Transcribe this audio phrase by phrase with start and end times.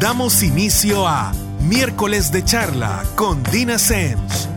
[0.00, 4.48] Damos inicio a Miércoles de Charla con Dina Sens.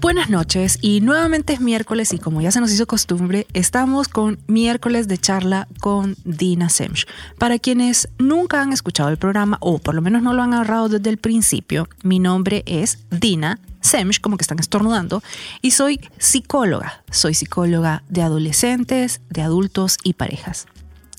[0.00, 4.38] Buenas noches y nuevamente es miércoles y como ya se nos hizo costumbre, estamos con
[4.46, 7.06] miércoles de charla con Dina Semch.
[7.38, 10.88] Para quienes nunca han escuchado el programa o por lo menos no lo han agarrado
[10.88, 15.22] desde el principio, mi nombre es Dina Semch, como que están estornudando,
[15.60, 17.04] y soy psicóloga.
[17.10, 20.66] Soy psicóloga de adolescentes, de adultos y parejas.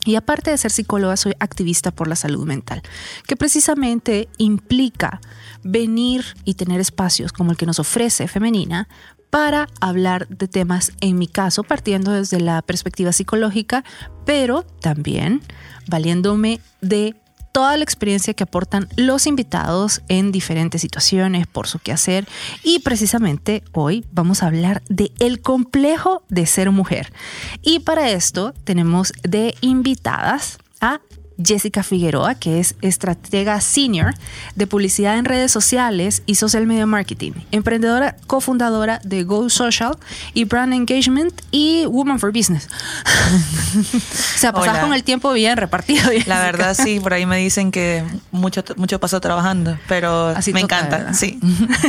[0.03, 2.81] Y aparte de ser psicóloga, soy activista por la salud mental,
[3.27, 5.19] que precisamente implica
[5.63, 8.87] venir y tener espacios como el que nos ofrece Femenina
[9.31, 13.83] para hablar de temas, en mi caso, partiendo desde la perspectiva psicológica,
[14.25, 15.41] pero también
[15.87, 17.15] valiéndome de
[17.55, 22.27] toda la experiencia que aportan los invitados en diferentes situaciones por su quehacer
[22.63, 27.13] y precisamente hoy vamos a hablar de el complejo de ser mujer.
[27.61, 30.99] Y para esto tenemos de invitadas a
[31.43, 34.13] Jessica Figueroa, que es estratega senior
[34.55, 39.97] de publicidad en redes sociales y social media marketing, emprendedora cofundadora de Go Social
[40.33, 42.67] y Brand Engagement y Woman for Business.
[43.77, 46.09] o sea, pasas con el tiempo bien repartido.
[46.25, 50.61] La verdad, sí, por ahí me dicen que mucho, mucho pasó trabajando, pero Así me
[50.61, 51.39] encanta, sí.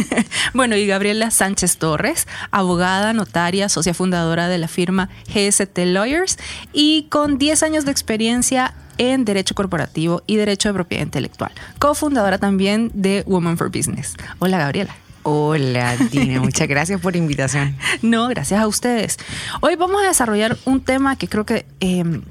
[0.55, 6.39] bueno, y Gabriela Sánchez Torres, abogada, notaria, socia fundadora de la firma GST Lawyers
[6.73, 12.39] y con 10 años de experiencia en Derecho Corporativo y Derecho de Propiedad Intelectual, cofundadora
[12.39, 14.15] también de Women for Business.
[14.39, 14.95] Hola, Gabriela.
[15.23, 17.77] Hola, Dina, muchas gracias por la invitación.
[18.01, 19.19] No, gracias a ustedes.
[19.61, 22.23] Hoy vamos a desarrollar un tema que creo que em,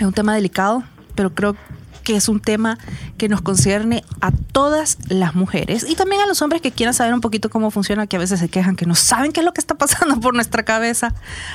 [0.00, 0.82] es un tema delicado,
[1.14, 1.56] pero creo
[2.02, 2.78] que es un tema
[3.18, 7.12] que nos concierne a todas las mujeres y también a los hombres que quieran saber
[7.12, 9.52] un poquito cómo funciona, que a veces se quejan que no saben qué es lo
[9.52, 11.14] que está pasando por nuestra cabeza.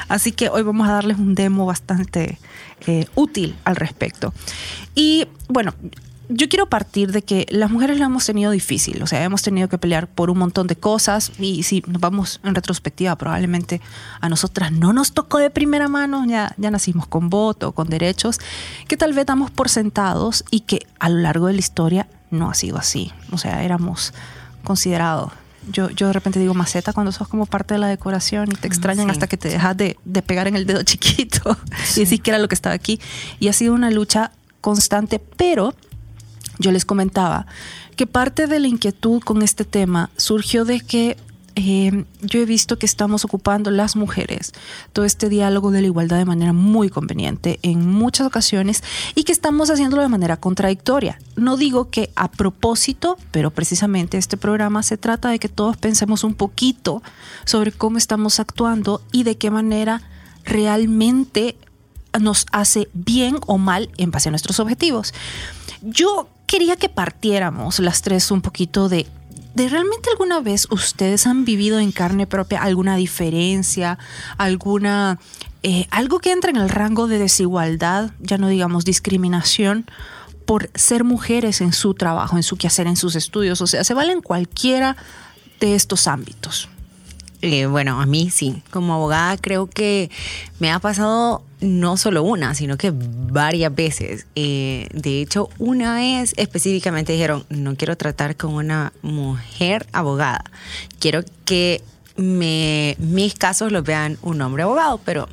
[0.10, 2.38] Así que hoy vamos a darles un demo bastante
[2.88, 4.34] eh, útil al respecto.
[4.96, 5.74] Y bueno,
[6.34, 9.68] yo quiero partir de que las mujeres lo hemos tenido difícil, o sea, hemos tenido
[9.68, 13.82] que pelear por un montón de cosas y si nos vamos en retrospectiva, probablemente
[14.22, 18.40] a nosotras no nos tocó de primera mano, ya, ya nacimos con voto, con derechos,
[18.88, 22.50] que tal vez damos por sentados y que a lo largo de la historia no
[22.50, 24.14] ha sido así, o sea, éramos
[24.64, 25.34] considerados
[25.70, 28.68] yo, yo de repente digo maceta cuando sos como parte de la decoración y te
[28.68, 31.58] extrañan hasta que te dejas de, de, pegar en el dedo chiquito
[31.96, 33.00] y decís que era lo que estaba aquí.
[33.40, 35.76] Y ha sido una lucha constante, pero
[36.60, 37.46] yo les comentaba
[37.96, 41.18] que parte de la inquietud con este tema surgió de que
[41.56, 44.54] eh, yo he visto que estamos ocupando las mujeres
[44.94, 48.84] todo este diálogo de la igualdad de manera muy conveniente en muchas ocasiones
[49.16, 51.20] y que estamos haciéndolo de manera contradictoria.
[51.36, 56.24] No digo que a propósito, pero precisamente este programa se trata de que todos pensemos
[56.24, 57.04] un poquito
[57.46, 60.02] sobre cómo estamos actuando y de qué manera
[60.44, 61.58] realmente
[62.20, 65.14] nos hace bien o mal en base a nuestros objetivos.
[65.82, 69.08] Yo quería que partiéramos las tres un poquito de,
[69.54, 73.98] de realmente alguna vez ustedes han vivido en carne propia alguna diferencia,
[74.38, 75.20] alguna
[75.64, 79.86] eh, algo que entra en el rango de desigualdad, ya no digamos discriminación
[80.46, 83.94] por ser mujeres en su trabajo, en su quehacer, en sus estudios, o sea, se
[83.94, 84.98] vale en cualquiera
[85.60, 86.68] de estos ámbitos.
[87.42, 88.62] Eh, bueno, a mí sí.
[88.72, 90.10] Como abogada creo que
[90.60, 94.28] me ha pasado no solo una, sino que varias veces.
[94.36, 100.44] Eh, de hecho, una vez específicamente dijeron, no quiero tratar con una mujer abogada.
[101.00, 101.84] Quiero que
[102.18, 105.28] mis casos los vean un hombre abogado, pero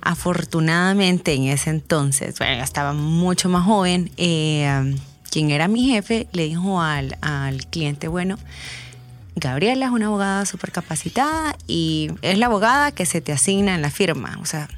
[0.00, 4.96] afortunadamente en ese entonces, bueno, estaba mucho más joven, eh,
[5.30, 8.38] quien era mi jefe le dijo al, al cliente, bueno,
[9.36, 13.82] Gabriela es una abogada súper capacitada y es la abogada que se te asigna en
[13.82, 14.38] la firma.
[14.40, 14.68] O sea,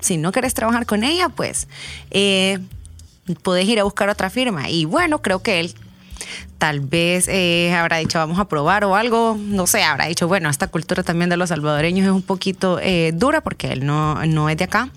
[0.00, 1.68] si no quieres trabajar con ella, pues
[2.10, 2.58] eh,
[3.42, 4.68] puedes ir a buscar otra firma.
[4.68, 5.74] Y bueno, creo que él
[6.58, 10.48] tal vez eh, habrá dicho vamos a probar o algo, no sé, habrá dicho, bueno,
[10.48, 14.48] esta cultura también de los salvadoreños es un poquito eh, dura porque él no, no
[14.48, 14.90] es de acá.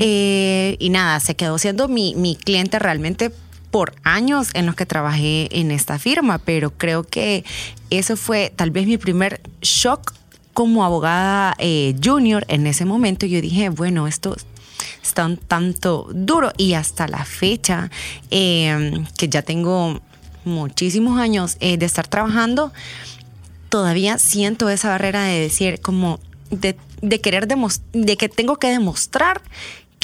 [0.00, 3.32] y nada, se quedó siendo mi, mi cliente realmente
[3.74, 7.44] por años en los que trabajé en esta firma, pero creo que
[7.90, 10.14] eso fue tal vez mi primer shock
[10.52, 13.26] como abogada eh, junior en ese momento.
[13.26, 14.36] Yo dije, bueno, esto
[15.02, 17.90] está un tanto duro y hasta la fecha,
[18.30, 20.00] em, que ya tengo
[20.44, 22.72] muchísimos años eh, de estar trabajando,
[23.70, 26.20] todavía siento esa barrera de decir como
[26.50, 26.76] de,
[27.20, 29.42] querer demostrar, de que tengo que demostrar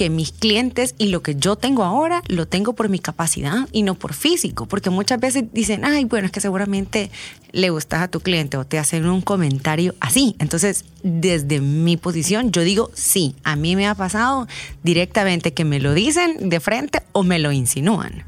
[0.00, 3.82] que mis clientes y lo que yo tengo ahora lo tengo por mi capacidad y
[3.82, 7.10] no por físico, porque muchas veces dicen, ay, bueno, es que seguramente
[7.52, 10.36] le gustas a tu cliente o te hacen un comentario así.
[10.38, 14.48] Entonces, desde mi posición, yo digo, sí, a mí me ha pasado
[14.82, 18.24] directamente que me lo dicen de frente o me lo insinúan.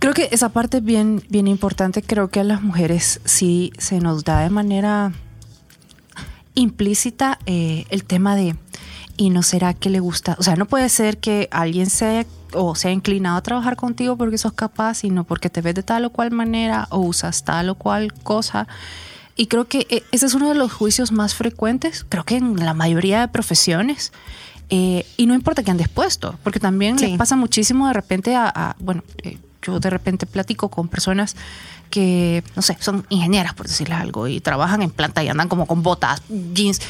[0.00, 2.02] Creo que esa parte es bien, bien importante.
[2.02, 5.12] Creo que a las mujeres sí se nos da de manera
[6.56, 8.56] implícita eh, el tema de
[9.16, 12.74] y no será que le gusta, o sea, no puede ser que alguien sea o
[12.74, 16.10] sea inclinado a trabajar contigo porque sos capaz, sino porque te ves de tal o
[16.10, 18.66] cual manera o usas tal o cual cosa.
[19.36, 22.56] Y creo que eh, ese es uno de los juicios más frecuentes, creo que en
[22.56, 24.12] la mayoría de profesiones.
[24.68, 28.74] Eh, y no importa que andes puesto, porque también le pasa muchísimo de repente a,
[28.80, 31.36] bueno, eh, yo de repente platico con personas
[31.90, 35.66] que, no sé, son ingenieras, por decirles algo, y trabajan en planta y andan como
[35.66, 36.80] con botas, jeans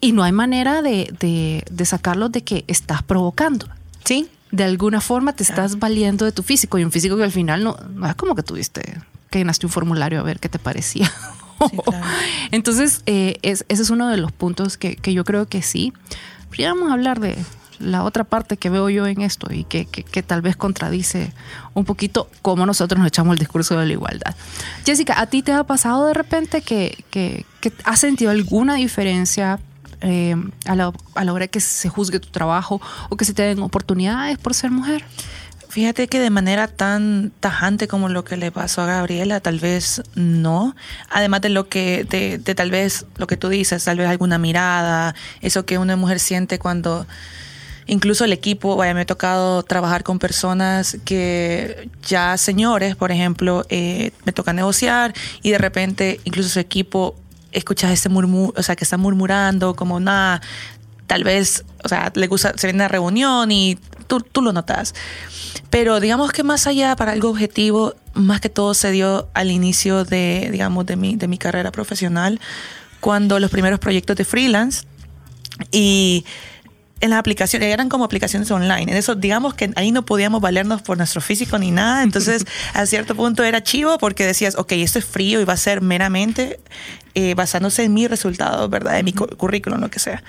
[0.00, 3.66] y no hay manera de, de, de sacarlos de que estás provocando.
[4.04, 4.28] ¿Sí?
[4.52, 7.64] De alguna forma te estás valiendo de tu físico y un físico que al final
[7.64, 9.00] no, no es como que tuviste,
[9.30, 11.12] que llenaste un formulario a ver qué te parecía.
[12.52, 15.92] Entonces, eh, ese es uno de los puntos que, que, yo creo que sí.
[16.50, 17.36] Pero ya vamos a hablar de
[17.80, 21.32] la otra parte que veo yo en esto y que, que, tal vez contradice
[21.74, 24.34] un poquito cómo nosotros nos echamos el discurso de la igualdad.
[24.84, 27.44] Jessica, ¿a ti te ha pasado de repente que, que
[27.84, 29.58] has sentido alguna diferencia
[30.00, 33.42] eh, a, la, a la hora que se juzgue tu trabajo o que se te
[33.42, 35.04] den oportunidades por ser mujer?
[35.68, 40.02] Fíjate que de manera tan tajante como lo que le pasó a Gabriela, tal vez
[40.14, 40.74] no.
[41.10, 44.38] Además de lo que, de, de, tal vez lo que tú dices, tal vez alguna
[44.38, 47.06] mirada, eso que una mujer siente cuando
[47.86, 53.64] incluso el equipo, vaya, me ha tocado trabajar con personas que ya señores, por ejemplo,
[53.68, 57.16] eh, me toca negociar y de repente incluso su equipo
[57.56, 60.40] escuchas ese murmur, o sea, que está murmurando, como nada,
[61.06, 64.94] tal vez, o sea, le gusta, se viene a reunión y tú, tú lo notas.
[65.70, 70.04] Pero digamos que más allá para algo objetivo, más que todo se dio al inicio
[70.04, 72.40] de, digamos, de mi, de mi carrera profesional,
[73.00, 74.84] cuando los primeros proyectos de freelance
[75.70, 76.24] y
[77.00, 78.90] en las aplicaciones, eran como aplicaciones online.
[78.90, 82.02] En eso, digamos que ahí no podíamos valernos por nuestro físico ni nada.
[82.02, 85.58] Entonces, a cierto punto era chivo porque decías, ok, esto es frío y va a
[85.58, 86.58] ser meramente
[87.14, 88.98] eh, basándose en mi resultado, ¿verdad?
[88.98, 90.22] En mi currículum, lo que sea.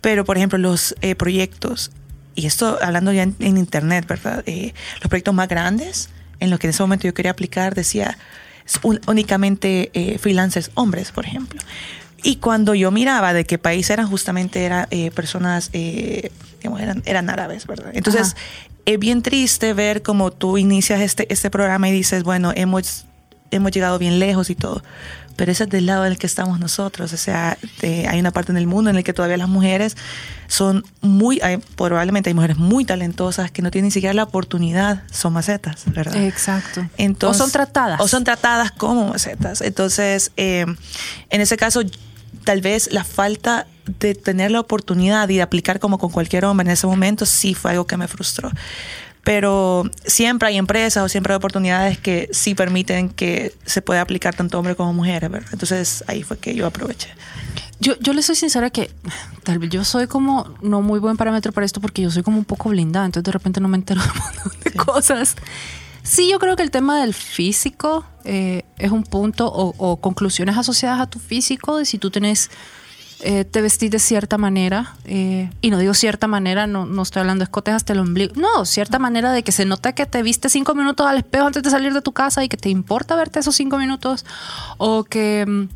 [0.00, 1.90] Pero, por ejemplo, los eh, proyectos,
[2.34, 4.42] y esto hablando ya en, Internet, ¿verdad?
[4.46, 6.08] Eh, los proyectos más grandes,
[6.40, 8.16] en los que en ese momento yo quería aplicar, decía
[9.06, 11.60] únicamente freelancers hombres, por ejemplo.
[12.24, 17.02] Y cuando yo miraba de qué país eran, justamente eran eh, personas, eh, digamos, eran,
[17.04, 17.90] eran árabes, ¿verdad?
[17.92, 18.34] Entonces,
[18.86, 23.04] es bien triste ver cómo tú inicias este, este programa y dices, bueno, hemos,
[23.50, 24.82] hemos llegado bien lejos y todo.
[25.36, 27.12] Pero ese es del lado del que estamos nosotros.
[27.12, 29.96] O sea, hay una parte en el mundo en el que todavía las mujeres
[30.46, 31.40] son muy,
[31.76, 36.24] probablemente hay mujeres muy talentosas que no tienen ni siquiera la oportunidad, son macetas, ¿verdad?
[36.24, 36.86] Exacto.
[36.96, 38.00] Entonces, o son tratadas.
[38.00, 39.60] O son tratadas como macetas.
[39.60, 40.64] Entonces, eh,
[41.30, 41.82] en ese caso,
[42.44, 43.66] tal vez la falta
[44.00, 47.54] de tener la oportunidad y de aplicar como con cualquier hombre en ese momento sí
[47.54, 48.50] fue algo que me frustró.
[49.22, 54.34] Pero siempre hay empresas o siempre hay oportunidades que sí permiten que se pueda aplicar
[54.34, 55.48] tanto hombre como mujer, ¿verdad?
[55.52, 57.08] Entonces ahí fue que yo aproveché.
[57.80, 58.90] Yo, yo le soy sincera que
[59.42, 62.38] tal vez yo soy como no muy buen parámetro para esto porque yo soy como
[62.38, 64.00] un poco blindada, entonces de repente no me entero
[64.64, 65.36] de cosas.
[66.04, 71.00] Sí, yo creo que el tema del físico eh, es un punto o, conclusiones asociadas
[71.00, 72.50] a tu físico de si tú tenés,
[73.20, 77.20] eh, te vestís de cierta manera, eh, y no digo cierta manera, no, no estoy
[77.20, 80.22] hablando de escotes hasta el ombligo, no, cierta manera de que se nota que te
[80.22, 83.16] viste cinco minutos al espejo antes de salir de tu casa y que te importa
[83.16, 84.26] verte esos cinco minutos,
[84.76, 85.68] o que mm,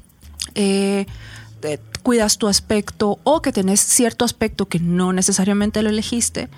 [2.02, 6.50] cuidas tu aspecto o que tenés cierto aspecto que no necesariamente lo elegiste,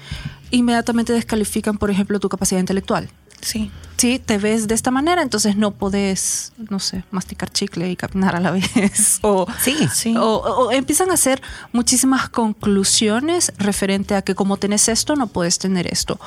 [0.50, 3.10] inmediatamente descalifican, por ejemplo, tu capacidad intelectual.
[3.40, 3.70] Sí.
[4.00, 8.34] Sí, te ves de esta manera, entonces no podés, no sé, masticar chicle y caminar
[8.34, 9.18] a la vez.
[9.20, 10.14] O, sí, sí.
[10.16, 11.42] O, empiezan a hacer
[11.74, 16.18] muchísimas conclusiones referente a que como tenés esto, no puedes tener esto.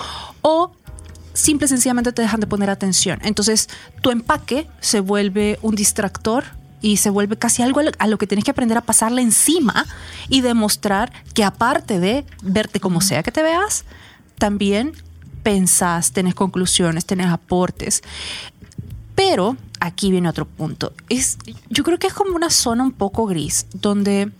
[0.43, 0.73] O
[1.33, 3.19] simple y sencillamente te dejan de poner atención.
[3.23, 3.69] Entonces,
[4.01, 6.43] tu empaque se vuelve un distractor
[6.79, 9.87] y se vuelve casi algo a lo que tienes que aprender a pasarle encima
[10.29, 13.83] y demostrar que aparte de verte como sea que te veas,
[14.37, 14.91] también
[15.43, 18.01] pensás, tenés conclusiones, tenés aportes.
[19.15, 20.93] Pero aquí viene otro punto.
[21.09, 21.37] Es,
[21.69, 24.31] yo creo que es como una zona un poco gris, donde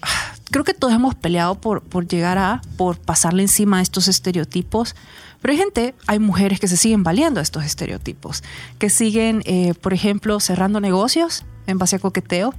[0.00, 4.08] ah, creo que todos hemos peleado por, por llegar a, por pasarle encima a estos
[4.08, 4.94] estereotipos.
[5.40, 8.44] Pero hay gente, hay mujeres que se siguen valiendo a estos estereotipos,
[8.78, 12.54] que siguen, eh, por ejemplo, cerrando negocios en base a coqueteo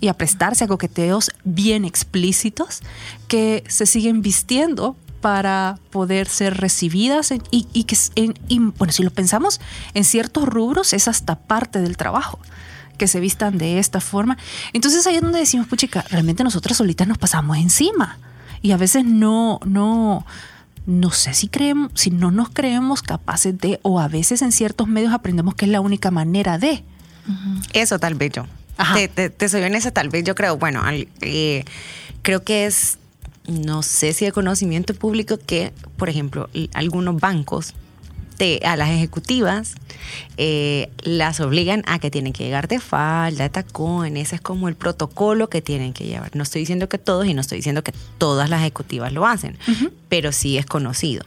[0.00, 2.80] y a prestarse a coqueteos bien explícitos
[3.26, 7.96] que se siguen vistiendo para poder ser recibidas y, que,
[8.76, 9.60] bueno, si lo pensamos,
[9.94, 12.38] en ciertos rubros es hasta parte del trabajo
[12.96, 14.36] que se vistan de esta forma.
[14.72, 18.18] Entonces ahí es donde decimos, puchica, realmente nosotras solitas nos pasamos encima
[18.62, 20.26] y a veces no, no,
[20.86, 24.88] no sé si creemos, si no nos creemos capaces de, o a veces en ciertos
[24.88, 26.84] medios aprendemos que es la única manera de.
[27.72, 28.46] Eso tal vez yo.
[29.14, 30.82] Te, soy honesta, tal vez yo creo, bueno,
[31.20, 31.64] eh,
[32.22, 32.98] creo que es,
[33.50, 37.74] no sé si de conocimiento público que, por ejemplo, algunos bancos
[38.64, 39.74] a las ejecutivas
[40.38, 44.68] eh, las obligan a que tienen que llegar de falda, de tacón, ese es como
[44.68, 46.34] el protocolo que tienen que llevar.
[46.34, 49.58] No estoy diciendo que todos y no estoy diciendo que todas las ejecutivas lo hacen,
[50.08, 51.24] pero sí es conocido.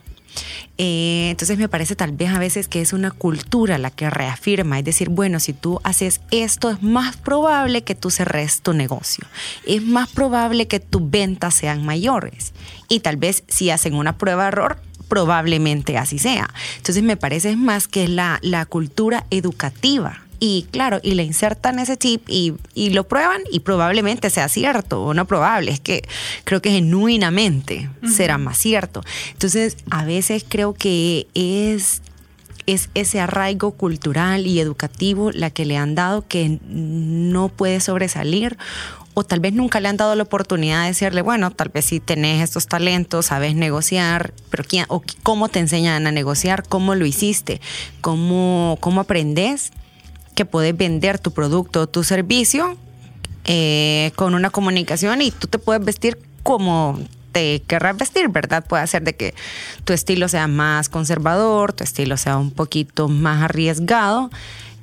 [0.78, 4.80] Eh, entonces me parece tal vez a veces que es una cultura la que reafirma,
[4.80, 9.26] es decir, bueno, si tú haces esto es más probable que tú cerres tu negocio,
[9.68, 12.54] es más probable que tus ventas sean mayores
[12.90, 16.50] y tal vez si hacen una prueba error probablemente así sea.
[16.78, 21.96] Entonces me parece más que la, la cultura educativa y claro, y le insertan ese
[21.96, 22.54] chip y,
[22.90, 26.04] lo prueban y probablemente sea cierto o no probable, es que
[26.44, 29.06] creo que genuinamente será más cierto.
[29.32, 32.02] Entonces, a veces creo que es
[32.66, 38.58] es ese arraigo cultural y educativo la que le han dado que no puede sobresalir
[39.14, 42.00] o tal vez nunca le han dado la oportunidad de decirle, bueno, tal vez si
[42.02, 46.64] tenés estos talentos, sabes negociar, pero ¿quién, o ¿cómo te enseñan a negociar?
[46.68, 47.62] ¿Cómo lo hiciste?
[48.02, 49.72] ¿Cómo, cómo aprendes
[50.34, 52.78] que puedes vender tu producto o tu servicio
[53.46, 57.00] eh, con una comunicación y tú te puedes vestir como
[57.34, 58.64] te querrás vestir, ¿verdad?
[58.66, 59.34] Puede ser de que
[59.84, 64.30] tu estilo sea más conservador, tu estilo sea un poquito más arriesgado.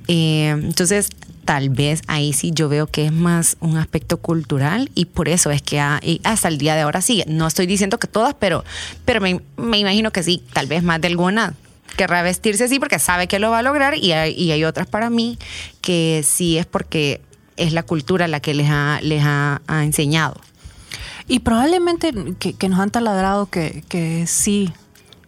[0.09, 1.09] Eh, entonces,
[1.45, 5.50] tal vez ahí sí yo veo que es más un aspecto cultural y por eso
[5.50, 7.25] es que hasta el día de ahora sigue.
[7.28, 8.64] No estoy diciendo que todas, pero,
[9.04, 11.54] pero me, me imagino que sí, tal vez más de alguna
[11.97, 15.38] querrá vestirse así porque sabe que lo va a lograr y hay, otras para mí
[15.80, 17.20] que sí es porque
[17.56, 20.40] es la cultura la que les ha, les ha, enseñado.
[21.28, 24.73] Y probablemente que, nos han taladrado que, que sí,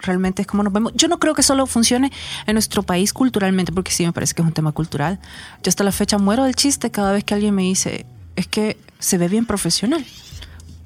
[0.02, 0.92] realmente es como nos vemos.
[0.94, 2.10] Yo no creo que solo funcione
[2.46, 5.18] en nuestro país culturalmente, porque sí me parece que es un tema cultural.
[5.62, 8.76] Yo hasta la fecha muero del chiste cada vez que alguien me dice, es que
[8.98, 10.04] se ve bien profesional.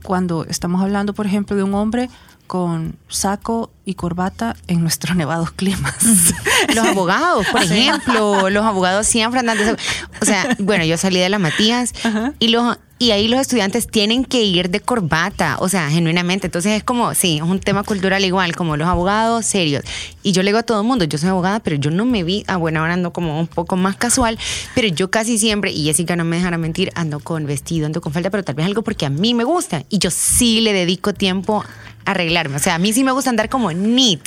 [0.02, 2.08] Cuando estamos hablando, por ejemplo, de un hombre
[2.46, 5.94] con saco y corbata en nuestros nevados climas.
[6.74, 9.72] Los abogados, por ejemplo, los abogados siempre andan de...
[10.20, 11.92] O sea, bueno, yo salí de la Matías
[12.38, 16.46] y los y ahí los estudiantes tienen que ir de corbata, o sea, genuinamente.
[16.46, 19.84] Entonces es como, sí, es un tema cultural igual, como los abogados serios.
[20.22, 22.24] Y yo le digo a todo el mundo, yo soy abogada, pero yo no me
[22.24, 24.38] vi, ah, bueno, ahora ando como un poco más casual,
[24.74, 28.12] pero yo casi siempre, y Jessica no me dejará mentir, ando con vestido, ando con
[28.14, 29.84] falda, pero tal vez algo porque a mí me gusta.
[29.90, 32.56] Y yo sí le dedico tiempo a arreglarme.
[32.56, 34.20] O sea, a mí sí me gusta andar como neat.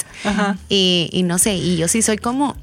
[0.69, 2.55] Y, y no sé, y yo sí soy como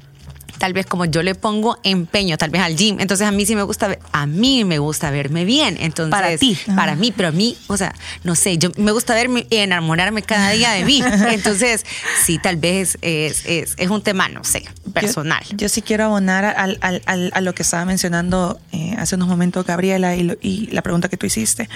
[0.57, 2.99] tal vez como yo le pongo empeño, tal vez al gym.
[2.99, 5.77] Entonces a mí sí me gusta, a mí me gusta verme bien.
[5.79, 6.57] Entonces, para ti.
[6.75, 7.93] Para mí, pero a mí, o sea,
[8.23, 11.01] no sé, yo me gusta verme y enamorarme cada día de mí.
[11.31, 11.85] Entonces,
[12.23, 15.43] sí, tal vez es, es, es un tema, no sé, personal.
[15.55, 19.65] Yo, sí quiero abonar al, al, a lo que estaba mencionando eh, hace unos momentos
[19.65, 21.69] Gabriela y, y la pregunta que tú hiciste.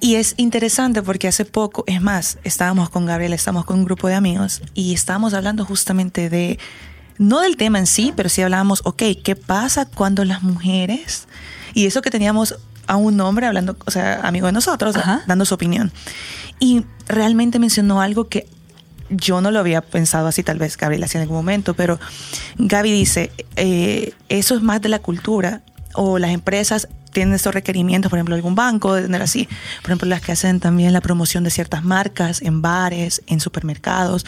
[0.00, 4.08] Y es interesante porque hace poco, es más, estábamos con Gabriela, estábamos con un grupo
[4.08, 6.58] de amigos y estábamos hablando justamente de
[7.18, 11.28] no del tema en sí, pero sí hablábamos, ok, ¿qué pasa cuando las mujeres,
[11.74, 15.54] y eso que teníamos a un hombre hablando, o sea, amigo de nosotros, dando su
[15.54, 15.92] opinión,
[16.58, 18.48] y realmente mencionó algo que
[19.10, 22.00] yo no lo había pensado así, tal vez Gabriela hacía en algún momento, pero
[22.56, 25.60] Gaby dice, eh, eso es más de la cultura,
[25.94, 29.48] o las empresas tienen estos requerimientos, por ejemplo, algún banco, de tener así,
[29.82, 34.26] por ejemplo, las que hacen también la promoción de ciertas marcas en bares, en supermercados,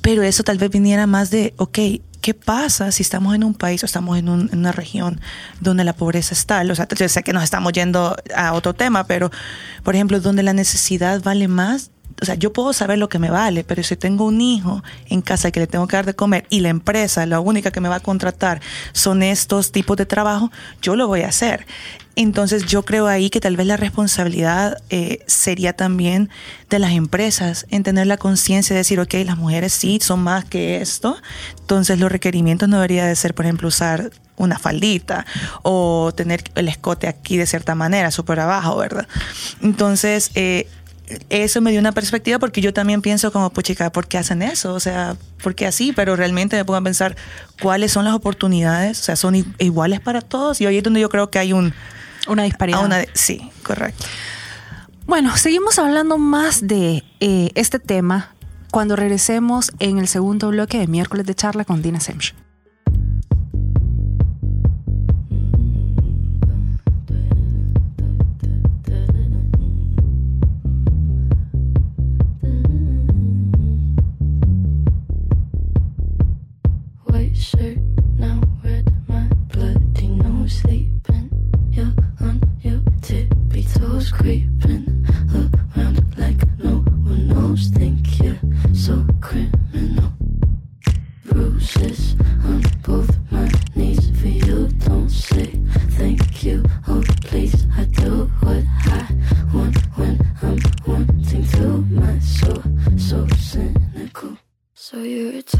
[0.00, 1.78] pero eso tal vez viniera más de, ok,
[2.20, 5.20] ¿qué pasa si estamos en un país o estamos en, una región
[5.60, 6.62] donde la pobreza está?
[6.62, 9.30] O sea, yo sé que nos estamos yendo a otro tema, pero,
[9.82, 11.90] por ejemplo, donde la necesidad vale más
[12.20, 15.22] o sea, yo puedo saber lo que me vale, pero si tengo un hijo en
[15.22, 17.88] casa que le tengo que dar de comer y la empresa, la única que me
[17.88, 18.60] va a contratar
[18.92, 20.50] son estos tipos de trabajo,
[20.82, 21.66] yo lo voy a hacer.
[22.16, 26.30] Entonces yo creo ahí que tal vez la responsabilidad eh, sería también
[26.68, 30.44] de las empresas en tener la conciencia de decir, ok, las mujeres sí son más
[30.44, 31.16] que esto,
[31.60, 35.26] entonces los requerimientos no debería de ser, por ejemplo, usar una faldita
[35.62, 39.06] o tener el escote aquí de cierta manera, súper abajo, ¿verdad?
[39.62, 40.66] Entonces, eh,
[41.30, 44.42] eso me dio una perspectiva porque yo también pienso como, pues chica, ¿por qué hacen
[44.42, 44.74] eso?
[44.74, 45.92] O sea, ¿por qué así?
[45.92, 47.16] Pero realmente me pongo a pensar
[47.62, 51.08] cuáles son las oportunidades, o sea, son iguales para todos y ahí es donde yo
[51.08, 51.72] creo que hay un...
[52.26, 52.84] Una disparidad.
[52.84, 54.04] Una, sí, correcto.
[55.06, 58.34] Bueno, seguimos hablando más de eh, este tema
[58.70, 62.34] cuando regresemos en el segundo bloque de miércoles de charla con Dina Semch.
[84.28, 84.57] creep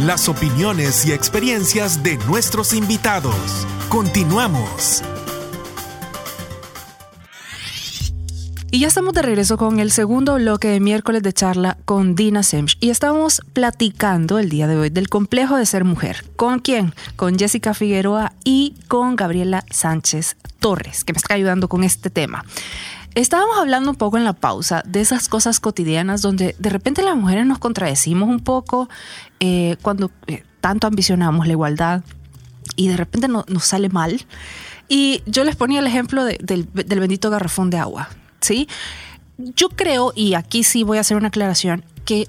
[0.00, 3.66] Las opiniones y experiencias de nuestros invitados.
[3.90, 5.02] Continuamos.
[8.70, 12.42] Y ya estamos de regreso con el segundo bloque de miércoles de charla con Dina
[12.42, 12.78] Semch.
[12.80, 16.24] Y estamos platicando el día de hoy del complejo de ser mujer.
[16.34, 16.94] ¿Con quién?
[17.16, 22.46] Con Jessica Figueroa y con Gabriela Sánchez Torres, que me está ayudando con este tema.
[23.14, 27.16] Estábamos hablando un poco en la pausa de esas cosas cotidianas donde de repente las
[27.16, 28.88] mujeres nos contradecimos un poco
[29.40, 32.02] eh, cuando eh, tanto ambicionamos la igualdad
[32.76, 34.24] y de repente nos sale mal.
[34.88, 38.08] Y yo les ponía el ejemplo del, del bendito garrafón de agua.
[38.40, 38.68] ¿sí?
[39.38, 42.28] Yo creo, y aquí sí voy a hacer una aclaración, que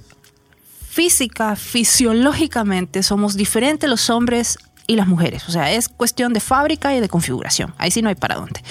[0.92, 5.48] física, fisiológicamente somos diferentes los hombres y las mujeres.
[5.48, 7.74] O sea, es cuestión de fábrica y de configuración.
[7.78, 8.64] Ahí sí no hay para dónde.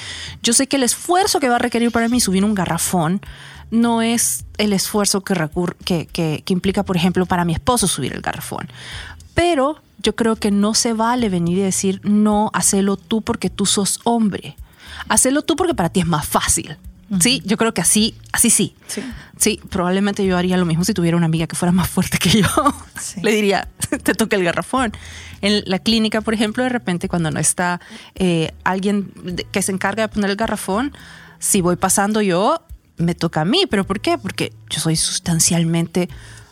[0.42, 3.20] Yo sé que el esfuerzo que va a requerir para mí subir un garrafón
[3.70, 8.68] no es el esfuerzo que, implica, por ejemplo, para mi esposo subir el garrafón.
[9.34, 13.66] Pero yo creo que no se vale venir y decir, no, hacelo tú porque tú
[13.66, 14.56] sos hombre.
[15.08, 16.76] Hacelo tú porque para ti es más fácil.
[17.18, 18.76] Sí, yo creo que así, así sí.
[18.86, 19.02] Sí.
[19.36, 22.30] Sí, probablemente yo haría lo mismo si tuviera una amiga que fuera más fuerte que
[22.30, 22.46] yo.
[23.00, 23.20] Sí.
[23.22, 23.68] Le diría,
[24.02, 24.92] te toca el garrafón.
[25.40, 27.80] En la clínica, por ejemplo, de repente cuando no está
[28.14, 29.12] eh, alguien
[29.50, 30.92] que se encarga de poner el garrafón,
[31.38, 32.62] si voy pasando yo,
[32.96, 33.64] me toca a mí.
[33.68, 34.16] ¿Pero por qué?
[34.16, 36.08] Porque yo soy sustancialmente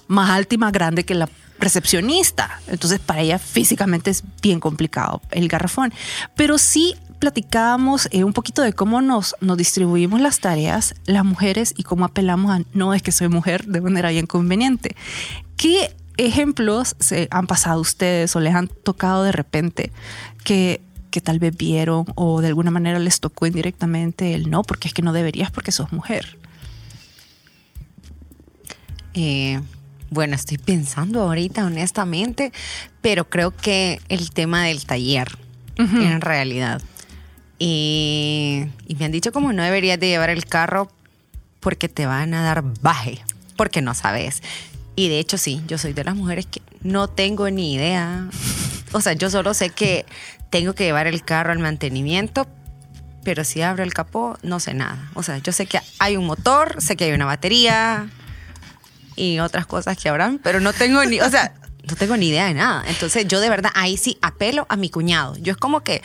[0.09, 1.29] más alta y más grande que la
[1.61, 2.61] recepcionista.
[2.67, 5.93] Entonces, para ella físicamente es bien complicado el garrafón.
[6.35, 11.75] Pero sí platicábamos eh, un poquito de cómo nos, nos distribuimos las tareas, las mujeres,
[11.77, 14.97] y cómo apelamos a no es que soy mujer de manera bien conveniente.
[15.57, 19.93] ¿Qué ejemplos se han pasado ustedes o les han tocado de repente
[20.45, 24.89] que, que tal vez vieron o de alguna manera les tocó indirectamente el no, porque
[24.89, 26.39] es que no deberías porque sos mujer?
[29.15, 29.61] Eh,
[30.11, 32.53] bueno, estoy pensando ahorita, honestamente,
[33.01, 35.37] pero creo que el tema del taller,
[35.77, 36.83] en realidad.
[37.59, 38.67] Y,
[38.99, 40.91] me han dicho como no deberías de llevar el carro
[41.61, 43.21] porque te van a dar baje,
[43.57, 44.43] porque no sabes.
[44.97, 48.29] Y de hecho sí, yo soy de las mujeres que no tengo ni idea.
[48.93, 50.07] O sea, yo solo sé que
[50.51, 52.47] tengo que llevar el carro al mantenimiento,
[53.25, 55.11] pero si abro el capó, no sé nada.
[55.15, 58.09] O sea, yo sé que hay un motor, sé que hay una batería
[59.17, 61.53] y otras cosas que habrán, pero no tengo ni, o sea,
[61.89, 62.85] no tengo ni idea de nada.
[62.87, 65.37] Entonces, yo de verdad ahí sí apelo a mi cuñado.
[65.37, 66.03] Yo es como que,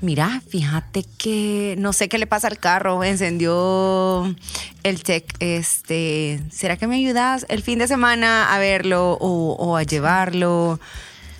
[0.00, 4.34] mira, fíjate que no sé qué le pasa al carro, encendió
[4.82, 9.76] el check, este, ¿será que me ayudas el fin de semana a verlo o, o
[9.76, 10.80] a llevarlo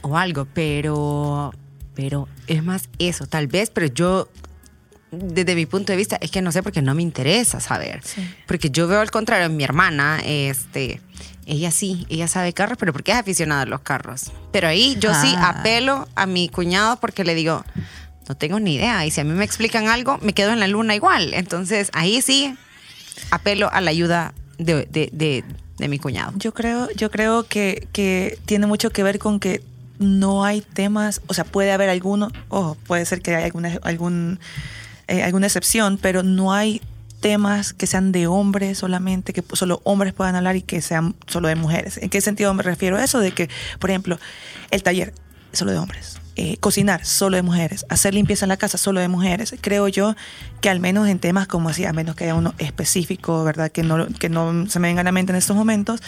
[0.02, 0.46] o algo?
[0.52, 1.52] Pero,
[1.94, 4.28] pero es más eso, tal vez, pero yo
[5.12, 8.00] desde mi punto de vista es que no sé porque no me interesa saber.
[8.46, 11.00] Porque yo veo al contrario, mi hermana, este,
[11.46, 14.30] ella sí, ella sabe carros, pero porque es aficionada a los carros.
[14.52, 15.48] Pero ahí yo sí Ah.
[15.58, 17.64] apelo a mi cuñado porque le digo,
[18.30, 19.04] no tengo ni idea.
[19.04, 21.34] Y si a mí me explican algo, me quedo en la luna igual.
[21.34, 22.54] Entonces ahí sí
[23.32, 25.44] apelo a la ayuda de, de- de-
[25.78, 26.32] de mi cuñado.
[26.36, 29.62] Yo creo, yo creo que, que tiene mucho que ver con que
[29.98, 34.38] no hay temas, o sea, puede haber alguno, ojo, puede ser que haya alguna, algún,
[35.08, 36.80] eh, alguna excepción, pero no hay
[37.20, 41.48] temas que sean de hombres solamente, que solo hombres puedan hablar y que sean solo
[41.48, 41.96] de mujeres.
[41.98, 43.18] ¿En qué sentido me refiero a eso?
[43.18, 43.48] De que,
[43.80, 44.18] por ejemplo,
[44.70, 45.12] el taller,
[45.52, 46.19] solo de hombres.
[46.42, 47.84] Eh, cocinar, solo de mujeres.
[47.90, 49.54] Hacer limpieza en la casa, solo de mujeres.
[49.60, 50.14] Creo yo
[50.62, 53.70] que al menos en temas como así, a menos que haya uno específico, ¿verdad?
[53.70, 56.00] Que no, que no se me venga a la mente en estos momentos,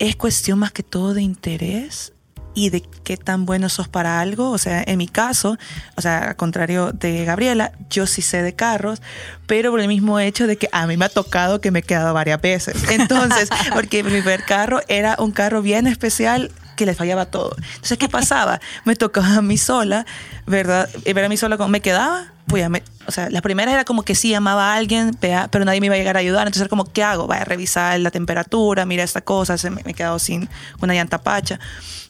[0.00, 2.12] es cuestión más que todo de interés
[2.54, 4.50] y de qué tan bueno sos para algo.
[4.50, 5.56] O sea, en mi caso,
[5.94, 9.00] o sea, al contrario de Gabriela, yo sí sé de carros,
[9.46, 11.82] pero por el mismo hecho de que a mí me ha tocado que me he
[11.84, 12.82] quedado varias veces.
[12.90, 17.54] Entonces, porque mi primer carro era un carro bien especial que le fallaba todo.
[17.58, 18.58] Entonces, ¿qué pasaba?
[18.86, 20.06] Me tocaba a mí sola,
[20.46, 20.88] ¿verdad?
[21.04, 22.32] Ver a mí sola me quedaba.
[22.46, 25.78] Pues me, o sea, la primera era como que sí llamaba a alguien, pero nadie
[25.80, 26.46] me iba a llegar a ayudar.
[26.46, 27.26] Entonces era como, ¿qué hago?
[27.26, 30.48] Vaya a revisar la temperatura, mira esta cosa, se me, me he quedado sin
[30.80, 31.60] una llanta pacha,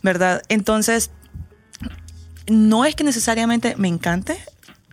[0.05, 0.41] ¿verdad?
[0.49, 1.11] Entonces,
[2.47, 4.39] no es que necesariamente me encante,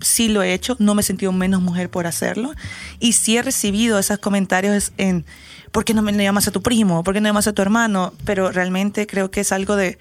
[0.01, 2.51] sí lo he hecho, no me he sentido menos mujer por hacerlo.
[2.99, 5.23] Y sí he recibido esos comentarios en,
[5.77, 7.03] ¿por qué no me llamas a tu primo?
[7.03, 8.11] ¿Por qué no llamas a tu hermano?
[8.25, 9.99] Pero realmente creo que es algo de,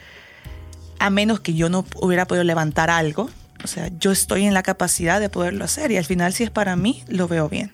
[0.99, 3.29] a menos que yo no hubiera podido levantar algo,
[3.63, 6.51] o sea, yo estoy en la capacidad de poderlo hacer y al final si es
[6.51, 7.73] para mí, lo veo bien.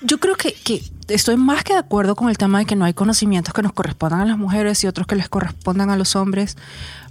[0.00, 2.84] Yo creo que, que estoy más que de acuerdo con el tema de que no
[2.84, 6.14] hay conocimientos que nos correspondan a las mujeres y otros que les correspondan a los
[6.14, 6.56] hombres,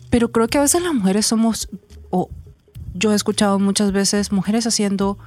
[0.10, 1.68] pero creo que a veces las mujeres somos,
[2.12, 2.30] o
[2.94, 5.18] yo he escuchado muchas veces mujeres haciendo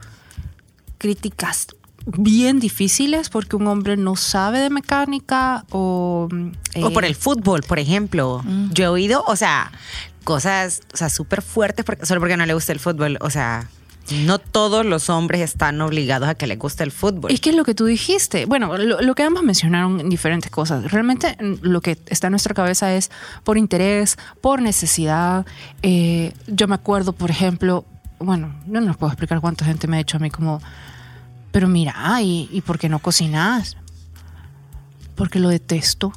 [0.96, 1.66] críticas
[2.06, 6.28] bien difíciles porque un hombre no sabe de mecánica o...
[6.82, 8.42] O por eh, el fútbol, por ejemplo.
[8.72, 9.72] Yo he oído, o sea,
[10.24, 13.18] cosas, o sea, súper fuertes porque, solo porque no le gusta el fútbol.
[13.20, 13.68] O sea,
[14.10, 17.30] no todos los hombres están obligados a que les guste el fútbol.
[17.30, 18.46] Es que es lo que tú dijiste.
[18.46, 20.90] Bueno, lo, lo que ambas mencionaron diferentes cosas.
[20.90, 23.10] Realmente mm, lo que está en nuestra cabeza es
[23.44, 25.46] por interés, por necesidad.
[25.82, 27.84] Eh, yo me acuerdo, por ejemplo,
[28.18, 30.60] bueno, no les puedo explicar cuánta gente me ha dicho a mí como,
[31.52, 33.76] pero mira, ¿y, y por qué no cocinas?
[35.14, 36.12] Porque lo detesto.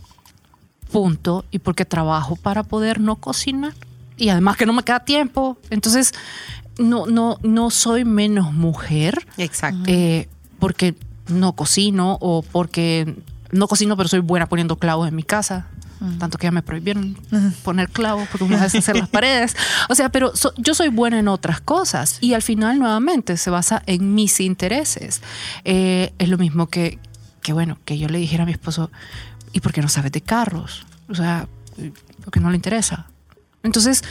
[0.92, 1.46] Punto.
[1.52, 3.74] Y porque trabajo para poder no cocinar.
[4.18, 5.58] Y además que no me queda tiempo.
[5.70, 6.14] Entonces,
[6.78, 9.84] no, no, no soy menos mujer Exacto.
[9.88, 10.28] eh,
[10.60, 10.96] porque
[11.28, 13.16] no cocino o porque
[13.52, 15.68] no cocino pero soy buena poniendo clavos en mi casa.
[16.20, 17.16] Tanto que ya me prohibieron
[17.64, 19.56] poner clavos porque me hace hacer las paredes.
[19.90, 23.50] O sea, pero so- yo soy buena en otras cosas y al final nuevamente se
[23.50, 25.22] basa en mis intereses.
[25.64, 27.00] Eh, es lo mismo que,
[27.42, 28.92] que, bueno, que yo le dijera a mi esposo,
[29.54, 30.86] ¿y por qué no sabes de carros?
[31.08, 31.48] O sea,
[32.24, 33.08] porque no le interesa.
[33.64, 34.04] Entonces,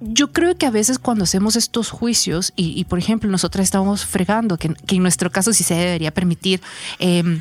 [0.00, 4.04] yo creo que a veces cuando hacemos estos juicios, y, y por ejemplo, nosotras estamos
[4.04, 6.60] fregando, que, que, en nuestro caso sí se debería permitir.
[6.98, 7.40] Eh,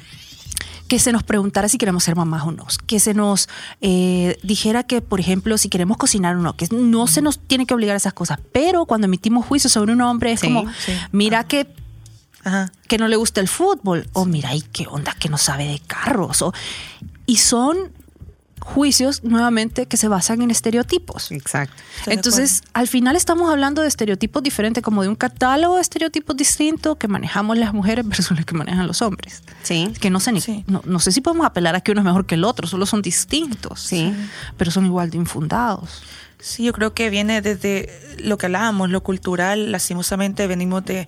[0.90, 3.48] que se nos preguntara si queremos ser mamás o no, que se nos
[3.80, 7.66] eh, dijera que, por ejemplo, si queremos cocinar o no, que no se nos tiene
[7.66, 10.70] que obligar a esas cosas, pero cuando emitimos juicios sobre un hombre es Sí, como,
[10.86, 10.92] sí.
[11.14, 11.48] mira Ajá.
[11.48, 11.68] que
[12.44, 12.72] Ajá.
[12.88, 15.80] que no le gusta el fútbol, o mira, y qué onda que no sabe de
[15.80, 16.54] carros, o,
[17.26, 17.78] y son
[18.60, 21.32] juicios nuevamente que se basan en estereotipos.
[21.32, 21.76] Exacto.
[22.00, 26.36] Estoy Entonces, al final estamos hablando de estereotipos diferentes, como de un catálogo de estereotipos
[26.36, 29.44] distintos que manejamos las mujeres versus los que manejan los hombres.
[29.64, 29.92] Sí.
[30.00, 30.64] Que no sé ni, Sí.
[30.68, 32.86] no, no sé si podemos apelar a que uno es mejor que el otro, solo
[32.86, 33.82] son distintos.
[33.82, 34.14] Sí.
[34.58, 36.04] Pero son igual de infundados.
[36.40, 41.08] Sí, yo creo que viene desde lo que hablábamos, lo cultural, lastimosamente venimos de,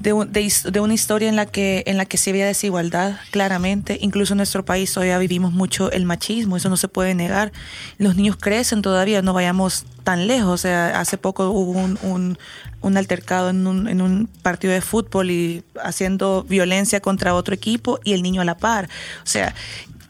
[0.00, 3.98] de, de de una historia en la que en la que sí había desigualdad, claramente.
[4.00, 7.52] Incluso en nuestro país todavía vivimos mucho el machismo, eso no se puede negar.
[7.98, 10.52] Los niños crecen todavía, no vayamos tan lejos.
[10.52, 12.38] O sea, hace poco hubo un, un,
[12.80, 18.00] un altercado en un, en un partido de fútbol y haciendo violencia contra otro equipo
[18.02, 18.88] y el niño a la par.
[19.22, 19.54] O sea,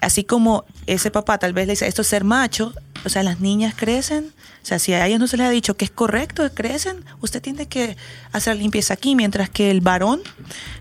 [0.01, 2.73] así como ese papá tal vez le dice, esto es ser macho,
[3.05, 4.33] o sea, las niñas crecen,
[4.63, 7.41] o sea, si a ellas no se les ha dicho que es correcto, crecen, usted
[7.41, 7.97] tiene que
[8.33, 10.21] hacer limpieza aquí, mientras que el varón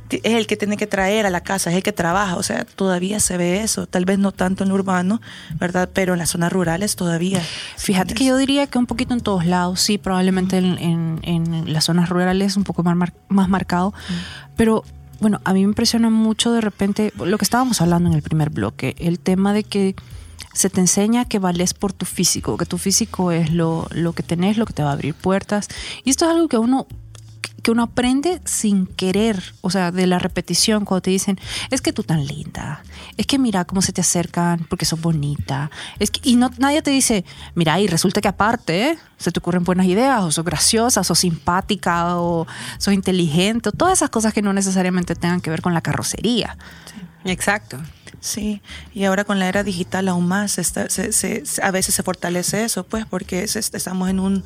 [0.09, 2.65] es el que tiene que traer a la casa, es el que trabaja, o sea,
[2.65, 5.21] todavía se ve eso, tal vez no tanto en lo urbano,
[5.59, 5.89] ¿verdad?
[5.93, 7.41] Pero en las zonas rurales todavía.
[7.77, 11.71] Fíjate que yo diría que un poquito en todos lados, sí, probablemente en, en- en
[11.73, 13.93] las zonas rurales un poco más, mar- más marcado,
[14.57, 14.83] pero
[15.19, 18.49] bueno, a mí me impresiona mucho de repente lo que estábamos hablando en el primer
[18.49, 19.95] bloque, el tema de que
[20.53, 24.23] se te enseña que vales por tu físico, que tu físico es lo, lo que
[24.23, 25.67] tenés, lo que te va a abrir puertas.
[26.03, 26.87] Y esto es algo que uno
[27.61, 31.39] que uno aprende sin querer, o sea, de la repetición, cuando te dicen,
[31.71, 32.83] es que tú tan linda,
[33.17, 35.69] es que mira cómo se te acercan porque sos bonita,
[35.99, 38.99] es que, y no, nadie te dice, mira, y resulta que aparte ¿eh?
[39.17, 43.71] se te ocurren buenas ideas, o sos graciosa, o sos simpática, o sos inteligente, o
[43.71, 46.57] todas esas cosas que no necesariamente tengan que ver con la carrocería.
[47.25, 47.77] Exacto.
[48.21, 48.61] Sí,
[48.93, 52.83] y ahora con la era digital aún más, está- se- a veces se fortalece eso,
[52.85, 54.43] pues, porque estamos en un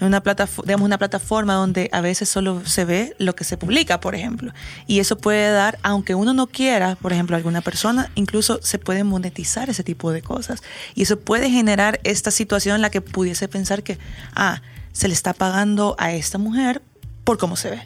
[0.00, 3.56] en una plataforma, digamos, una plataforma donde a veces solo se ve lo que se
[3.56, 4.52] publica, por ejemplo.
[4.86, 9.04] Y eso puede dar, aunque uno no quiera, por ejemplo, alguna persona, incluso se puede
[9.04, 10.62] monetizar ese tipo de cosas.
[10.94, 13.98] Y eso puede generar esta situación en la que pudiese pensar que,
[14.34, 16.82] ah, se le está pagando a esta mujer
[17.24, 17.82] por cómo se ve.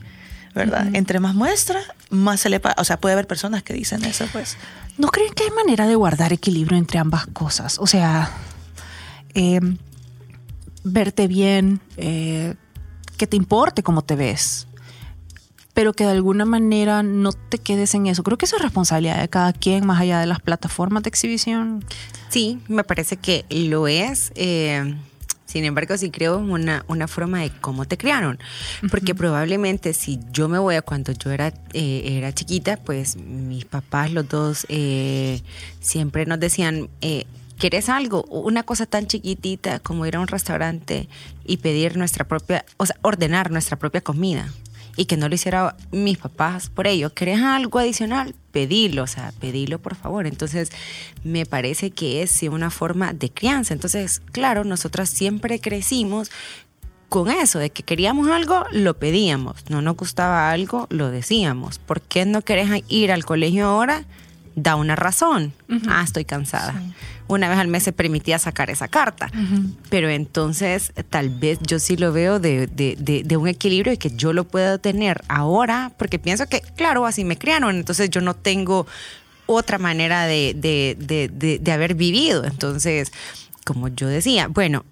[0.55, 0.89] ¿Verdad?
[0.93, 2.75] Entre más muestra, más se le paga.
[2.77, 4.59] O sea, puede haber personas que dicen eso, pues.
[4.99, 7.79] ¿No creen que hay manera de guardar equilibrio entre ambas cosas?
[7.79, 8.31] O sea,
[9.35, 9.61] eh,
[10.85, 12.55] verte bien, eh,
[13.17, 14.67] que te importe cómo te ves,
[15.75, 18.23] pero que de alguna manera no te quedes en eso.
[18.23, 21.85] Creo que eso es responsabilidad de cada quien, más allá de las plataformas de exhibición.
[22.29, 24.33] Sí, me parece que lo es.
[24.35, 24.97] eh,
[25.53, 28.39] sin embargo, sí creo en una, una forma de cómo te criaron.
[28.91, 33.67] Porque probablemente si yo me voy a cuando yo era, eh, era chiquita, pues mis
[33.67, 35.43] papás, los dos, eh,
[35.79, 37.27] siempre nos decían, eh,
[37.63, 38.25] ¿quieres algo?
[38.25, 41.09] Una cosa tan chiquitita como ir a un restaurante
[41.45, 44.49] y pedir nuestra propia, o sea, ordenar nuestra propia comida
[44.97, 47.15] y que no lo hiciera mis papás por ello.
[47.15, 48.35] ¿Querés algo adicional?
[48.51, 50.27] Pedilo, o sea, pedilo por favor.
[50.27, 50.71] Entonces,
[51.23, 53.75] me parece que es una forma de crianza.
[53.75, 56.33] Entonces, claro, nosotras siempre crecimos
[57.09, 59.71] con eso, de que queríamos algo, lo pedíamos.
[59.71, 61.79] No nos gustaba algo, lo decíamos.
[61.79, 64.03] ¿Por qué no querés ir al colegio ahora?
[64.57, 65.53] Da una razón.
[65.89, 66.75] Ah, estoy cansada.
[67.33, 69.31] Una vez al mes se permitía sacar esa carta.
[69.89, 73.97] Pero entonces tal vez yo sí lo veo de, de- de- de un equilibrio y
[73.97, 78.21] que yo lo puedo tener ahora, porque pienso que, claro, así me criaron, entonces yo
[78.21, 78.87] no tengo
[79.47, 82.45] otra manera de, de- de- de- de haber vivido.
[82.45, 83.13] Entonces,
[83.65, 84.85] como yo decía, bueno,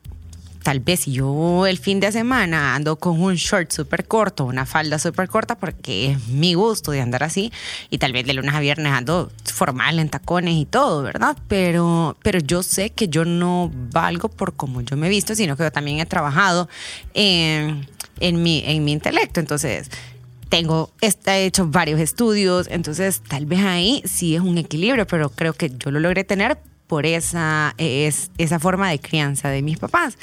[0.62, 4.66] tal vez si yo el fin de semana ando con un short súper corto, una
[4.66, 7.52] falda súper corta, porque es mi gusto de andar así,
[7.88, 11.36] y tal vez de lunes a viernes ando formal en tacones y todo, ¿verdad?
[11.48, 15.56] Pero, pero yo sé que yo no valgo por como yo me he visto, sino
[15.56, 16.68] que yo también he trabajado
[17.14, 17.86] en,
[18.20, 19.40] en, mi, en mi intelecto.
[19.40, 19.90] Entonces,
[20.50, 25.52] tengo, he hecho varios estudios, entonces tal vez ahí sí es un equilibrio, pero creo
[25.52, 26.58] que yo lo logré tener
[26.90, 30.18] por esa, es, esa forma de crianza de mis papás.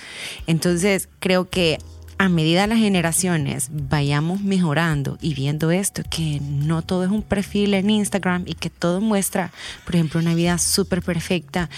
[0.47, 1.77] Entonces creo que
[2.17, 7.73] a medida las generaciones vayamos mejorando y viendo esto, que no todo es un perfil
[7.73, 9.53] en Instagram y que todo muestra,
[9.85, 11.69] por ejemplo, una vida súper perfecta,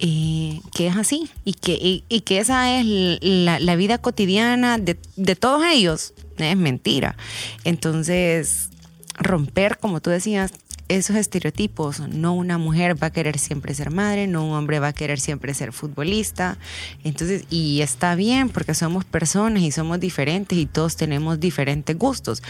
[0.00, 2.86] eh, que es así y que, y que esa es
[3.20, 7.16] la, la vida cotidiana de, de todos ellos, es mentira.
[7.62, 8.70] Entonces,
[9.14, 10.52] romper, como tú decías,
[10.88, 12.00] esos estereotipos.
[12.08, 15.20] No una mujer va a querer siempre ser madre, no un hombre va a querer
[15.20, 16.58] siempre ser futbolista.
[17.04, 22.42] Entonces, y está bien porque somos personas y somos diferentes y todos tenemos diferentes gustos.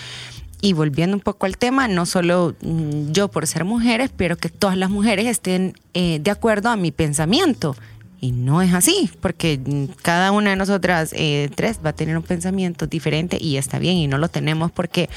[0.60, 4.48] Y volviendo un poco al tema, no solo mm, yo por ser mujer, espero que
[4.48, 7.76] todas las mujeres estén eh, de acuerdo a mi pensamiento.
[8.20, 12.16] Y no es así, porque mm, cada una de nosotras eh, tres va a tener
[12.16, 15.08] un pensamiento diferente y está bien y no lo tenemos porque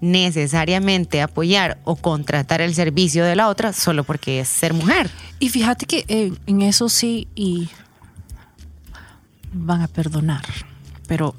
[0.00, 5.10] necesariamente apoyar o contratar el servicio de la otra solo porque es ser mujer.
[5.38, 7.68] Y fíjate que eh, en eso sí, y
[9.52, 10.44] van a perdonar,
[11.06, 11.34] pero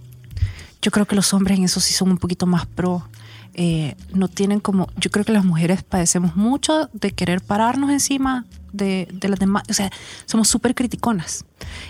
[0.82, 3.08] yo creo que los hombres en eso sí son un poquito más pro.
[3.54, 8.45] Eh, no tienen como, yo creo que las mujeres padecemos mucho de querer pararnos encima
[8.71, 9.91] de, de las demás, o sea,
[10.26, 11.43] somos súper criticonas.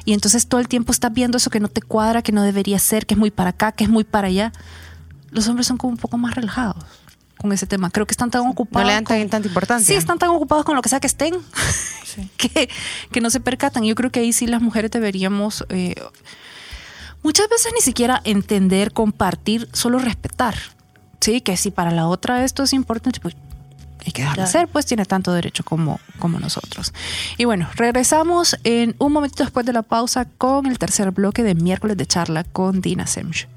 [0.04, 2.80] Y entonces todo el tiempo estás viendo eso que no te cuadra, que no debería
[2.80, 4.52] ser, que es muy para acá, que es muy para allá.
[5.32, 6.84] Los hombres son como un poco más relajados
[7.38, 7.89] con ese tema.
[7.89, 8.84] Creo que están tan ocupados.
[8.84, 9.86] No le dan con- tan- tanta importancia.
[9.88, 11.36] Sí, están tan ocupados con lo que sea que estén
[12.38, 12.70] que,
[13.12, 13.84] que no se percatan.
[13.84, 15.96] Yo creo que ahí sí las mujeres deberíamos eh,
[17.24, 20.56] muchas veces ni siquiera entender, compartir, solo respetar.
[21.20, 23.36] Sí, que si para la otra esto es importante, pues
[24.04, 26.91] hay que dejarlo hacer, pues tiene tanto derecho como, como nosotros.
[27.38, 31.54] Y bueno, regresamos en un momentito después de la pausa con el tercer bloque de
[31.54, 33.48] miércoles de charla con Dina Semch.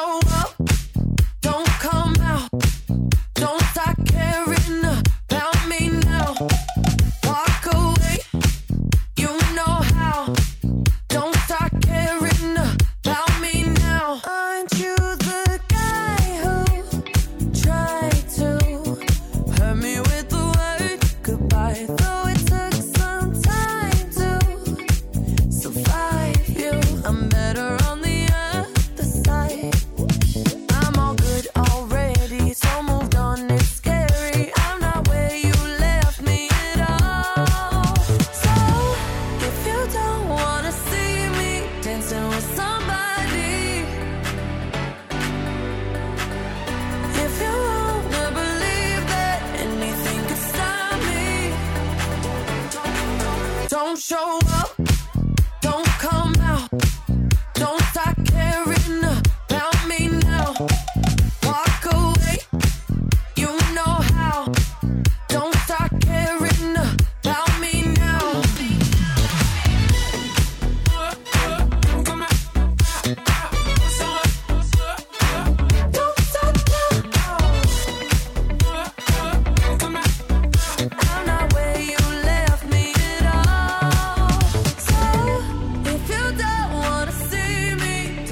[0.00, 0.39] so much.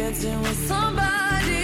[0.09, 1.58] Dancing with somebody,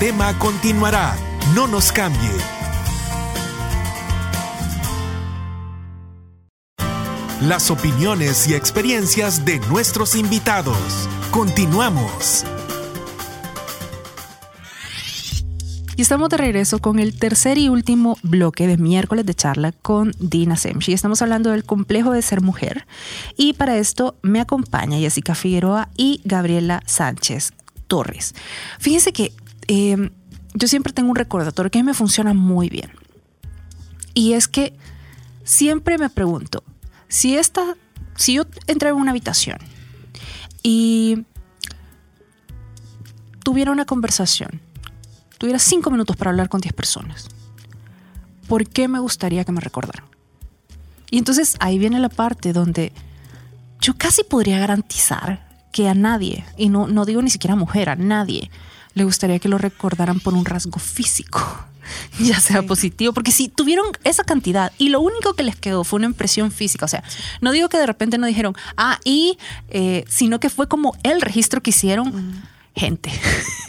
[0.00, 1.14] tema continuará.
[1.54, 2.30] No nos cambie.
[7.42, 11.06] Las opiniones y experiencias de nuestros invitados.
[11.30, 12.46] Continuamos.
[15.96, 20.14] Y estamos de regreso con el tercer y último bloque de miércoles de charla con
[20.18, 20.94] Dina Semchi.
[20.94, 22.86] Estamos hablando del complejo de ser mujer.
[23.36, 27.52] Y para esto me acompaña Jessica Figueroa y Gabriela Sánchez
[27.90, 28.34] Torres.
[28.78, 29.32] Fíjense que
[29.72, 30.10] eh,
[30.52, 32.90] yo siempre tengo un recordatorio que a mí me funciona muy bien.
[34.14, 34.76] Y es que
[35.44, 36.64] siempre me pregunto,
[37.06, 37.76] si esta,
[38.16, 39.58] si yo entré en una habitación
[40.64, 41.24] y
[43.44, 44.60] tuviera una conversación,
[45.38, 47.28] tuviera cinco minutos para hablar con 10 personas,
[48.48, 50.04] ¿por qué me gustaría que me recordaran?
[51.12, 52.92] Y entonces ahí viene la parte donde
[53.80, 57.94] yo casi podría garantizar que a nadie, y no, no digo ni siquiera mujer, a
[57.94, 58.50] nadie,
[58.94, 61.40] le gustaría que lo recordaran por un rasgo físico,
[62.20, 65.98] ya sea positivo, porque si tuvieron esa cantidad y lo único que les quedó fue
[65.98, 67.04] una impresión física, o sea,
[67.40, 69.38] no digo que de repente no dijeron, ah, y,
[69.68, 72.42] eh, sino que fue como el registro que hicieron.
[72.74, 73.10] Gente,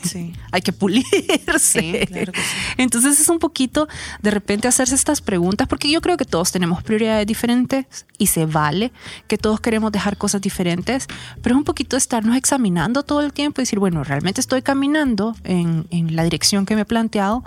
[0.03, 0.33] Sí.
[0.51, 1.59] hay que pulirse.
[1.59, 2.55] Sí, claro que sí.
[2.77, 3.87] Entonces es un poquito
[4.21, 7.85] de repente hacerse estas preguntas, porque yo creo que todos tenemos prioridades diferentes
[8.17, 8.91] y se vale
[9.27, 11.07] que todos queremos dejar cosas diferentes,
[11.41, 15.35] pero es un poquito estarnos examinando todo el tiempo y decir, bueno, ¿realmente estoy caminando
[15.43, 17.43] en, en la dirección que me he planteado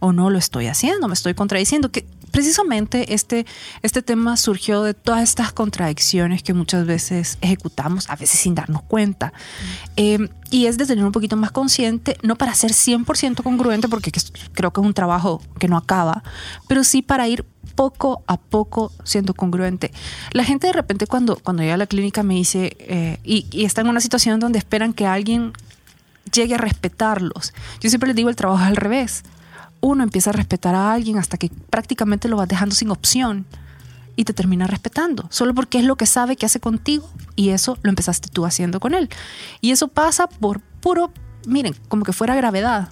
[0.00, 1.08] o no lo estoy haciendo?
[1.08, 1.90] Me estoy contradiciendo.
[1.90, 3.46] Que precisamente este,
[3.82, 8.82] este tema surgió de todas estas contradicciones que muchas veces ejecutamos, a veces sin darnos
[8.82, 9.32] cuenta.
[9.96, 14.10] Eh, y es de tener un poquito más consciente, no para ser 100% congruente, porque
[14.10, 14.20] que-
[14.52, 16.22] creo que es un trabajo que no acaba,
[16.66, 19.92] pero sí para ir poco a poco siendo congruente.
[20.32, 23.64] La gente de repente cuando, cuando llega a la clínica me dice, eh, y, y
[23.64, 25.52] está en una situación donde esperan que alguien
[26.32, 27.52] llegue a respetarlos.
[27.80, 29.22] Yo siempre les digo, el trabajo es al revés.
[29.80, 33.46] Uno empieza a respetar a alguien hasta que prácticamente lo vas dejando sin opción
[34.16, 37.78] y te termina respetando, solo porque es lo que sabe que hace contigo y eso
[37.82, 39.08] lo empezaste tú haciendo con él.
[39.60, 41.12] Y eso pasa por puro,
[41.46, 42.88] miren, como que fuera gravedad.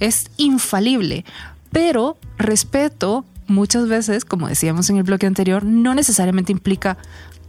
[0.00, 1.26] Es infalible,
[1.70, 6.96] pero respeto muchas veces, como decíamos en el bloque anterior, no necesariamente implica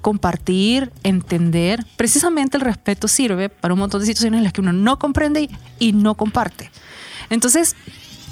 [0.01, 1.85] compartir, entender.
[1.95, 5.49] Precisamente el respeto sirve para un montón de situaciones en las que uno no comprende
[5.79, 6.69] y, no comparte.
[7.29, 7.75] Entonces,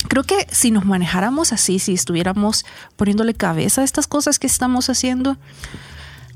[0.07, 4.89] creo que si nos manejáramos así, si estuviéramos poniéndole cabeza a estas cosas que estamos
[4.89, 5.37] haciendo,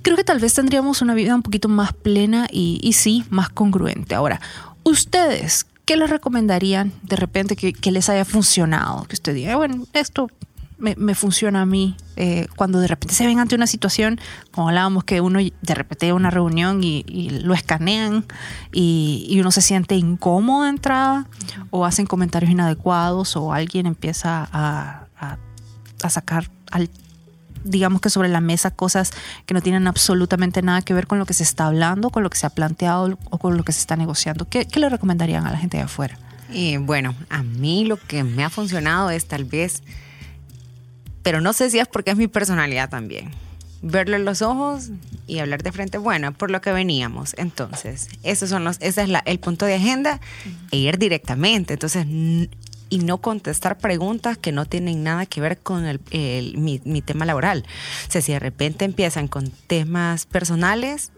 [0.01, 4.15] creo que tal vez tendríamos una vida un poquito más plena y, sí, más congruente.
[4.15, 4.39] Ahora,
[4.83, 9.05] ustedes, ¿qué les recomendarían de repente que, que les haya funcionado?
[9.05, 10.29] Que usted diga, bueno, esto
[10.77, 11.95] me, funciona a mí.
[12.15, 14.19] Eh, cuando de repente se ven ante una situación,
[14.51, 17.03] como hablábamos, que uno de repente a una reunión y,
[17.43, 18.25] lo escanean
[18.71, 21.27] y, uno se siente incómodo de entrada
[21.71, 25.37] o hacen comentarios inadecuados o alguien empieza a, a-
[26.09, 26.87] sacar al
[27.63, 29.11] digamos que sobre la mesa cosas
[29.47, 32.29] que no tienen absolutamente nada que ver con lo que se está hablando, con lo
[32.29, 34.47] que se ha planteado o con lo que se está negociando.
[34.47, 36.15] ¿Qué, qué le recomendarían a la gente de afuera?
[36.53, 39.81] Y bueno, a mí lo que me ha funcionado es tal vez,
[41.25, 43.31] pero no sé si es porque es mi personalidad también.
[43.81, 44.91] Verlo en los ojos
[45.27, 47.33] y hablar de frente, bueno, por lo que veníamos.
[47.37, 50.21] Entonces, esos son los, ese es la- el punto de agenda
[50.71, 51.73] e ir directamente.
[51.73, 56.79] Entonces, y no contestar preguntas que no tienen nada que ver con el, el- mi,
[56.85, 57.65] mi tema laboral.
[58.07, 61.11] O sea, si de repente empiezan con temas personales,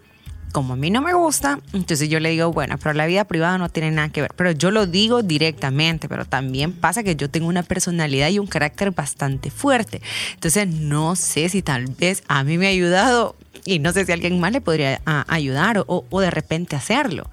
[0.51, 3.57] como a mí no me gusta, entonces yo le digo, bueno, pero la vida privada
[3.57, 4.31] no tiene nada que ver.
[4.35, 8.47] Pero yo lo digo directamente, pero también pasa que yo tengo una personalidad y un
[8.47, 10.01] carácter bastante fuerte.
[10.33, 13.35] Entonces no sé si tal vez a mí me ha ayudado
[13.65, 17.29] y no sé si alguien más le podría ayudar o, o de repente hacerlo.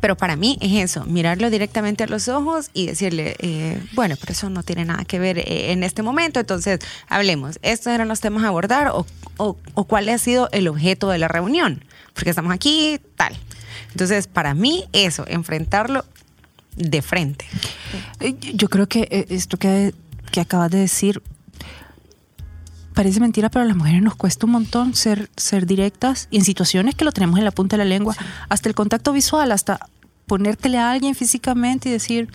[0.00, 4.32] Pero para mí es eso, mirarlo directamente a los ojos y decirle, eh, bueno, pero
[4.32, 6.78] eso no tiene nada que ver eh, en este momento, entonces
[7.08, 9.04] hablemos, estos eran los temas a abordar o-
[9.36, 11.82] o cuál ha sido el objeto de la reunión,
[12.14, 13.36] porque estamos aquí, tal.
[13.92, 16.04] Entonces, para mí eso, enfrentarlo
[16.76, 17.44] de frente.
[18.20, 19.94] Eh, Yo creo que eh, esto que,
[20.30, 21.22] que acabas de decir
[22.94, 26.44] parece mentira, pero a las mujeres nos cuesta un montón ser, ser directas y en
[26.44, 28.14] situaciones que lo tenemos en la punta de la lengua,
[28.48, 29.80] hasta el contacto visual, hasta
[30.26, 32.28] ponértele a alguien físicamente y decir,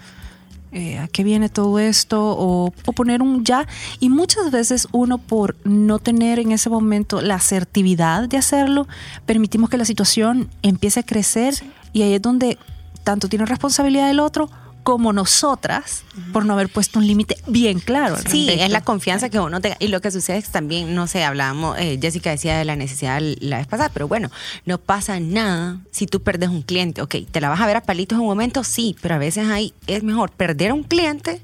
[0.76, 2.22] eh, ¿a qué viene todo esto?
[2.22, 3.66] O, o poner un ya.
[4.02, 8.88] Y muchas veces uno por no tener en ese momento la asertividad de hacerlo,
[9.26, 11.56] permitimos que la situación empiece a crecer
[11.94, 12.58] y ahí es donde
[13.06, 14.50] tanto tiene responsabilidad el otro
[14.86, 18.18] como nosotras por no haber puesto un límite bien claro.
[18.30, 19.78] Sí, es la confianza que uno tenga.
[19.80, 22.76] Y lo que sucede es que también, no sé, hablábamos, eh, Jessica decía de la
[22.76, 24.30] necesidad la vez pasada, pero bueno,
[24.66, 27.02] no pasa nada si tú perdes un cliente.
[27.02, 28.64] Ok, ¿te la vas a ver a palitos en un momento?
[28.64, 31.42] Sí, pero a veces ahí es mejor perder a un cliente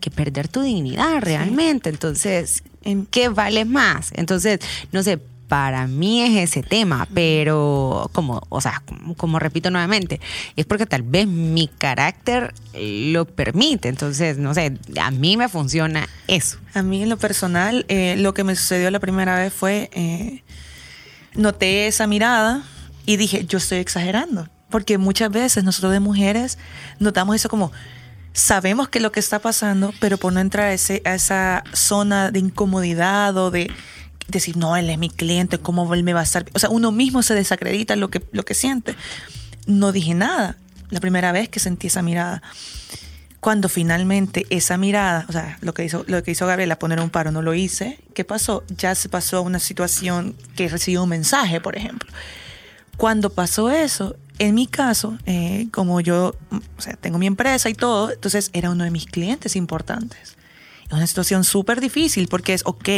[0.00, 1.90] que perder tu dignidad realmente.
[1.90, 4.12] Entonces, ¿en qué vale más?
[4.14, 4.60] Entonces,
[4.92, 10.20] no sé, para mí es ese tema, pero como, o sea, como, como repito nuevamente,
[10.56, 13.88] es porque tal vez mi carácter lo permite.
[13.88, 16.58] Entonces, no sé, a mí me funciona eso.
[16.74, 20.42] A mí en lo personal, eh, lo que me sucedió la primera vez fue, eh,
[21.34, 22.62] noté esa mirada
[23.06, 24.48] y dije, yo estoy exagerando.
[24.70, 26.58] Porque muchas veces nosotros de mujeres
[26.98, 27.72] notamos eso como,
[28.34, 32.30] sabemos que lo que está pasando, pero por no entrar a, ese- a esa zona
[32.30, 33.70] de incomodidad o de
[34.28, 36.46] decir, no, él es mi cliente, ¿cómo él me va a estar?
[36.54, 38.94] O sea, uno mismo se desacredita lo que, lo que siente.
[39.66, 40.56] No dije nada
[40.90, 42.42] la primera vez que sentí esa mirada.
[43.40, 47.10] Cuando finalmente esa mirada, o sea, lo que hizo, lo que hizo Gabriela, poner un
[47.10, 48.64] paro, no lo hice, ¿qué pasó?
[48.76, 52.10] Ya se pasó a una situación que recibió un mensaje, por ejemplo.
[52.96, 56.34] Cuando pasó eso, en mi caso, eh, como yo
[57.00, 60.36] tengo mi empresa y todo, entonces era uno de mis clientes importantes.
[60.88, 62.88] Es una situación súper difícil porque es, ok,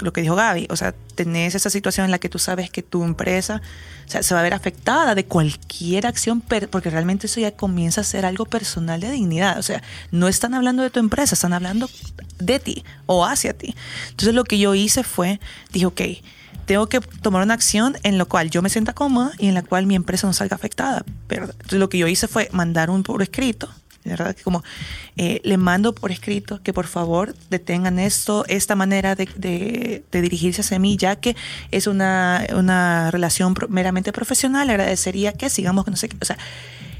[0.00, 2.82] lo que dijo Gaby, o sea, tenés esa situación en la que tú sabes que
[2.82, 3.62] tu empresa
[4.06, 8.26] se va a ver afectada de cualquier acción, porque realmente eso ya comienza a ser
[8.26, 9.58] algo personal de dignidad.
[9.58, 11.88] O sea, no están hablando de tu empresa, están hablando
[12.38, 13.74] de ti o hacia ti.
[14.10, 15.40] Entonces lo que yo hice fue,
[15.72, 16.00] dije, ok,
[16.66, 19.62] tengo que tomar una acción en la cual yo me sienta cómoda y en la
[19.62, 21.04] cual mi empresa no salga afectada.
[21.28, 23.68] Pero, entonces lo que yo hice fue mandar un por escrito.
[24.04, 24.62] Verdad que como
[25.16, 30.20] eh, le mando por escrito que por favor detengan esto, esta manera de, de- de
[30.20, 31.34] dirigirse hacia mí, ya que
[31.70, 34.68] es una, una relación meramente profesional.
[34.68, 36.16] Agradecería que sigamos, no sé qué.
[36.20, 36.36] O sea,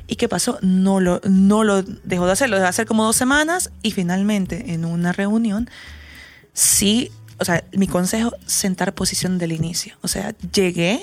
[0.07, 0.59] ¿y qué pasó?
[0.63, 3.91] No lo, no lo dejó de hacer, lo dejó de hacer como dos semanas y
[3.91, 5.69] finalmente en una reunión
[6.53, 9.97] sí, o sea, mi consejo, sentar posición del inicio.
[10.03, 11.01] O sea, llegué,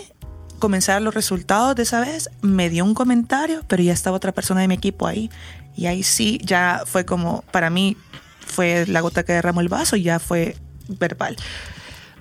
[0.88, 4.62] dar los resultados de esa vez, me dio un comentario, pero ya estaba otra persona
[4.62, 5.30] de mi equipo ahí.
[5.76, 7.98] Y ahí sí, ya fue como, para mí,
[8.46, 10.58] fue la gota que derramó el vaso y ya fue
[10.88, 11.38] verbal.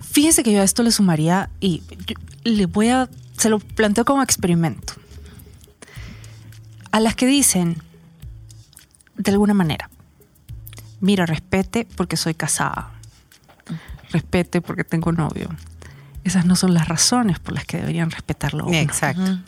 [0.00, 1.82] Fíjense que yo a esto le sumaría y
[2.44, 4.94] le voy a, se lo planteo como experimento.
[6.90, 7.76] A las que dicen,
[9.16, 9.90] de alguna manera,
[11.00, 12.92] mira, respete porque soy casada,
[14.10, 15.48] respete porque tengo novio.
[16.22, 18.64] Esas no son las razones por las que deberían respetarlo.
[18.64, 18.76] a uno.
[18.76, 19.38] Exacto.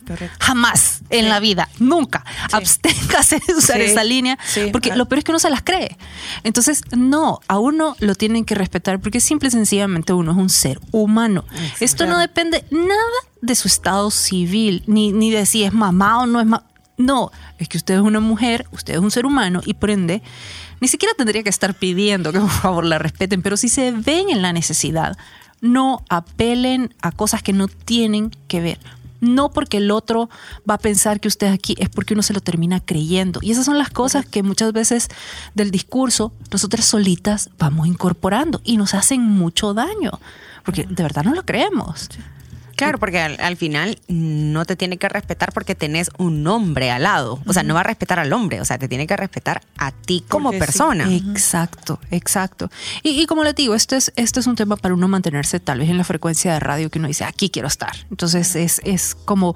[0.40, 2.24] Jamás en la vida, nunca.
[2.50, 3.82] Absténgase de usar Sí.
[3.84, 4.68] esa línea, Sí.
[4.72, 4.96] porque Ah.
[4.96, 5.96] lo peor es que uno se las cree.
[6.44, 10.48] Entonces, no, a uno lo tienen que respetar porque simple y sencillamente uno es un
[10.50, 11.44] ser humano.
[11.80, 16.26] Esto no depende nada de su estado civil, ni, ni de si es mamá o
[16.26, 16.64] no es mamá.
[16.96, 20.22] No, es que usted es una mujer, usted es un ser humano y por ende,
[20.80, 24.30] ni siquiera tendría que estar pidiendo que por favor la respeten, pero si se ven
[24.30, 25.16] en la necesidad,
[25.62, 28.78] no apelen a cosas que no tienen que ver.
[29.20, 30.28] No porque el otro
[30.68, 33.38] va a pensar que usted aquí es porque uno se lo termina creyendo.
[33.40, 35.08] Y esas son las cosas que muchas veces
[35.54, 40.10] del discurso nosotras solitas vamos incorporando y nos hacen mucho daño.
[40.64, 42.08] Porque de verdad no lo creemos.
[42.76, 47.04] Claro, porque al, al final no te tiene que respetar porque tenés un hombre al
[47.04, 47.40] lado.
[47.46, 49.92] O sea, no va a respetar al hombre, o sea, te tiene que respetar a
[49.92, 50.66] ti como Porque sí.
[50.66, 51.14] persona.
[51.14, 52.70] Exacto, exacto.
[53.02, 55.80] Y, y como les digo, esto es, esto es un tema para uno mantenerse tal
[55.80, 57.94] vez en la frecuencia de radio que uno dice, aquí quiero estar.
[58.10, 59.54] Entonces es, es como,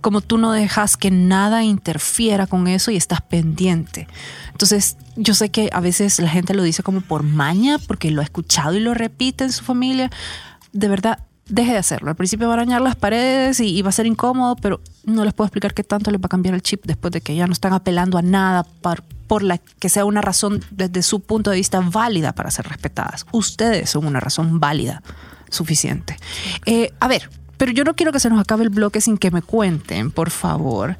[0.00, 4.08] como tú no dejas que nada interfiera con eso y estás pendiente.
[4.52, 8.20] Entonces yo sé que a veces la gente lo dice como por maña, porque lo
[8.20, 10.10] ha escuchado y lo repite en su familia.
[10.72, 12.10] De verdad, deje de hacerlo.
[12.10, 15.34] Al principio va a arañar las paredes y, va a ser incómodo, pero no les
[15.34, 17.52] puedo explicar qué tanto les va a cambiar el chip después de que ya no
[17.52, 21.56] están apelando a nada por, por la que sea una razón desde su punto de
[21.56, 23.26] vista válida para ser respetadas.
[23.32, 25.02] Ustedes son una razón válida
[25.50, 26.16] suficiente.
[26.66, 29.30] Eh, a ver, pero yo no quiero que se nos acabe el bloque sin que
[29.30, 30.96] me cuenten, por favor.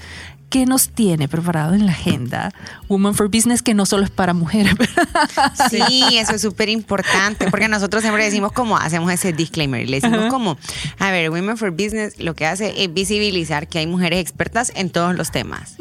[0.48, 2.52] ¿Qué nos tiene preparado en la agenda
[2.88, 4.74] Woman for Business que no solo es para mujeres?
[5.70, 5.82] Sí,
[6.18, 10.56] eso es súper importante, porque nosotros siempre decimos como, hacemos ese disclaimer, le decimos como,
[10.98, 14.90] a ver, Women for Business lo que hace es visibilizar que hay mujeres expertas en
[14.90, 15.76] todos los temas,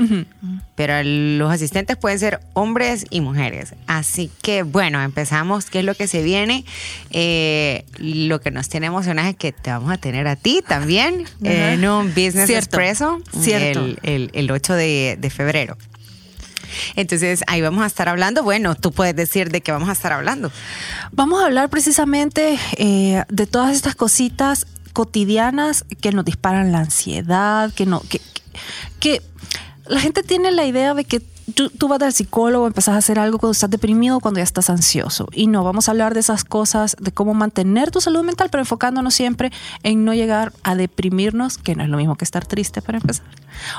[0.76, 3.74] pero los asistentes pueden ser hombres y mujeres.
[3.88, 6.66] Así que, bueno, empezamos, ¿qué es lo que se viene?
[7.12, 11.26] Eh, lo que nos tiene emocionadas es que te vamos a tener a ti también
[11.44, 13.80] en un Business Cierto, Expreso cierto.
[13.86, 15.78] El, el- el 8 de, febrero.
[16.96, 18.44] Entonces ahí vamos a estar hablando.
[18.44, 20.52] Bueno, tú puedes decir de qué vamos a estar hablando.
[21.12, 27.74] Vamos a hablar precisamente eh, de todas estas cositas cotidianas que nos disparan la ansiedad,
[27.74, 28.20] que no, que,
[29.00, 29.22] que
[29.86, 31.22] la gente tiene la idea de que
[31.54, 35.28] tú, vas al psicólogo, empezás a hacer algo cuando estás deprimido, cuando ya estás ansioso.
[35.32, 38.62] Y no, vamos a hablar de esas cosas, de cómo mantener tu salud mental, pero
[38.62, 39.52] enfocándonos siempre
[39.84, 43.26] en no llegar a deprimirnos, que no es lo mismo que estar triste para empezar,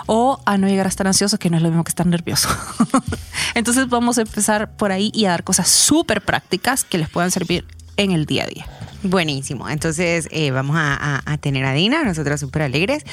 [0.06, 2.48] o a no llegar a estar ansioso, que no es lo mismo que estar nervioso.
[3.54, 7.30] Entonces vamos a empezar por ahí y a dar cosas súper prácticas que les puedan
[7.30, 7.64] servir
[7.96, 8.66] en el día a día.
[9.02, 9.68] Buenísimo.
[9.68, 13.04] Entonces eh, vamos a, a- a tener a Dina, nosotras súper alegres.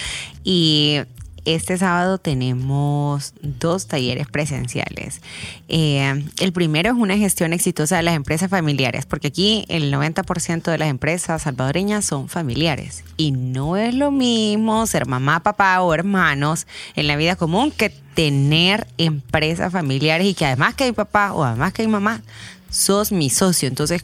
[0.43, 0.99] Y
[1.45, 5.21] este sábado tenemos dos talleres presenciales.
[5.67, 10.63] Eh, el primero es una gestión exitosa de las empresas familiares, porque aquí el 90%
[10.63, 13.03] de las empresas salvadoreñas son familiares.
[13.17, 17.89] Y no es lo mismo ser mamá, papá o hermanos en la vida común que
[17.89, 22.21] tener empresas familiares y que además que hay papá o además que hay mamá,
[22.69, 23.67] sos mi socio.
[23.67, 24.03] Entonces,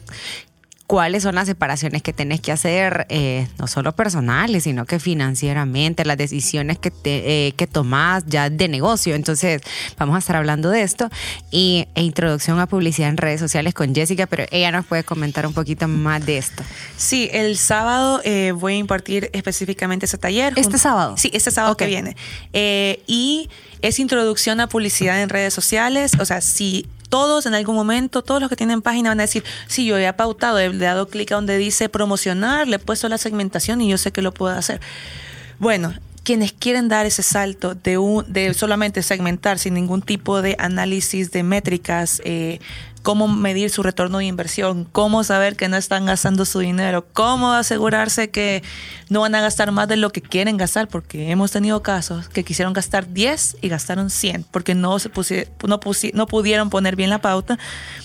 [0.92, 6.04] cuáles son las separaciones que tenés que hacer, eh, no solo personales, sino que financieramente,
[6.04, 9.14] las decisiones que, te, eh, que tomás ya de negocio.
[9.14, 9.62] Entonces,
[9.96, 11.08] vamos a estar hablando de esto
[11.50, 15.46] y e introducción a publicidad en redes sociales con Jessica, pero ella nos puede comentar
[15.46, 16.62] un poquito más de esto.
[16.98, 20.52] Sí, el sábado eh, voy a impartir específicamente ese taller.
[20.56, 21.14] ¿Este sábado?
[21.16, 22.18] Sí, este sábado que viene.
[22.52, 23.48] Eh, y
[23.80, 26.12] es introducción a publicidad en redes sociales.
[26.20, 29.44] O sea, si todos en algún momento, todos los que tienen página van a decir,
[29.66, 33.18] sí, yo he pautado, he dado clic a donde dice promocionar, le he puesto la
[33.18, 34.80] segmentación y yo sé que lo puedo hacer.
[35.58, 35.92] Bueno,
[36.22, 41.30] quienes quieren dar ese salto de, un, de solamente segmentar sin ningún tipo de análisis
[41.32, 42.60] de métricas, eh,
[43.02, 47.52] cómo medir su retorno de inversión, cómo saber que no están gastando su dinero, cómo
[47.52, 48.62] asegurarse que
[49.08, 52.44] no van a gastar más de lo que quieren gastar, porque hemos tenido casos que
[52.44, 56.96] quisieron gastar 10 y gastaron 100, porque no, se pusi- no, pusi- no pudieron poner
[56.96, 57.58] bien la pauta.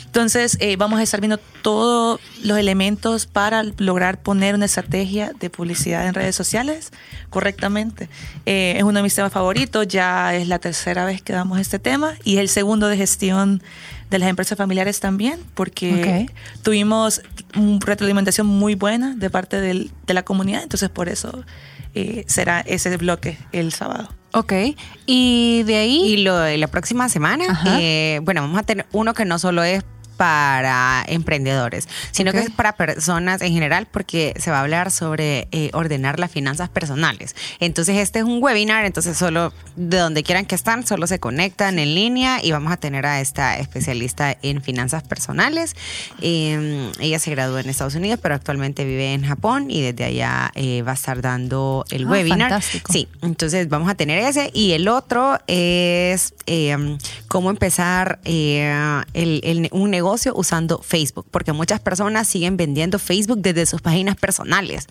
[0.06, 5.50] Entonces, eh, vamos a estar viendo todos los elementos para lograr poner una estrategia de
[5.50, 6.92] publicidad en redes sociales
[7.30, 8.10] correctamente.
[8.46, 11.78] Eh, es uno de mis temas favoritos, ya es la tercera vez que damos este
[11.78, 13.62] tema y es el segundo de gestión
[14.10, 16.26] de las empresas familiares también, porque
[16.64, 17.22] tuvimos
[17.56, 21.44] una retroalimentación muy buena de parte del- de la comunidad, entonces por eso
[21.96, 24.10] eh, será ese bloque el sábado.
[24.34, 24.54] Ok.
[25.06, 26.02] Y de ahí.
[26.14, 29.64] Y lo de la próxima semana, eh, bueno, vamos a tener uno que no solo
[29.64, 29.84] es
[30.18, 32.38] para emprendedores, sino Ok.
[32.38, 36.32] que es para personas en general porque se va a hablar sobre eh, ordenar las
[36.32, 37.36] finanzas personales.
[37.60, 41.78] Entonces este es un webinar, entonces solo de donde quieran que están, solo se conectan
[41.80, 45.76] en línea y vamos a tener a esta especialista en finanzas personales.
[46.22, 50.52] Eh, ella se graduó en Estados Unidos, pero actualmente vive en Japón y desde allá
[50.56, 52.50] eh, va a estar dando el Ah, webinar.
[52.50, 52.92] fantástico.
[52.92, 56.98] Sí, entonces vamos a tener ese y el otro es eh,
[57.28, 58.74] cómo empezar eh,
[59.14, 64.16] el- el- un negocio usando Facebook, porque muchas personas siguen vendiendo Facebook desde sus páginas
[64.16, 64.88] personales.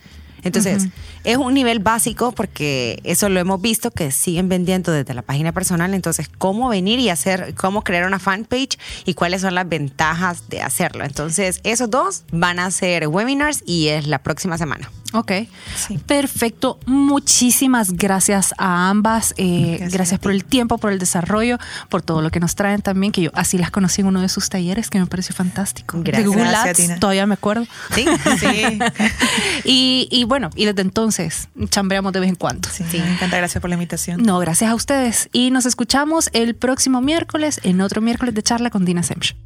[0.46, 0.88] Entonces,
[1.24, 5.52] es un nivel básico porque eso lo hemos visto que siguen vendiendo desde la página
[5.52, 5.92] personal.
[5.94, 10.62] Entonces, cómo venir y hacer, cómo crear una fanpage y cuáles son las ventajas de
[10.62, 11.04] hacerlo.
[11.04, 14.90] Entonces, esos dos van a ser webinars y es la próxima semana.
[15.12, 15.32] Ok,
[15.76, 15.98] Sí.
[15.98, 16.78] perfecto.
[16.86, 19.32] Muchísimas gracias a ambas.
[19.38, 22.54] Eh, Gracias gracias a por el tiempo, por el desarrollo, por todo lo que nos
[22.54, 25.34] traen también, que yo así las conocí en uno de sus talleres, que me pareció
[25.34, 25.98] fantástico.
[26.02, 26.24] Gracias.
[26.24, 26.98] De Google Gracias, Ads, Tina.
[27.00, 27.66] todavía me acuerdo.
[27.94, 28.04] Sí,
[28.40, 28.78] Sí,
[29.64, 32.68] Y, y bueno, y desde entonces chambreamos de vez en cuando.
[32.68, 34.22] sí, me encanta, gracias por la invitación.
[34.22, 35.28] No, gracias a ustedes.
[35.32, 39.36] Y nos escuchamos el próximo miércoles en otro miércoles de charla con Dina Semch.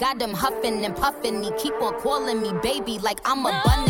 [0.00, 1.42] Got them huffing and puffing.
[1.44, 3.89] He keep on calling me baby like I'm a bun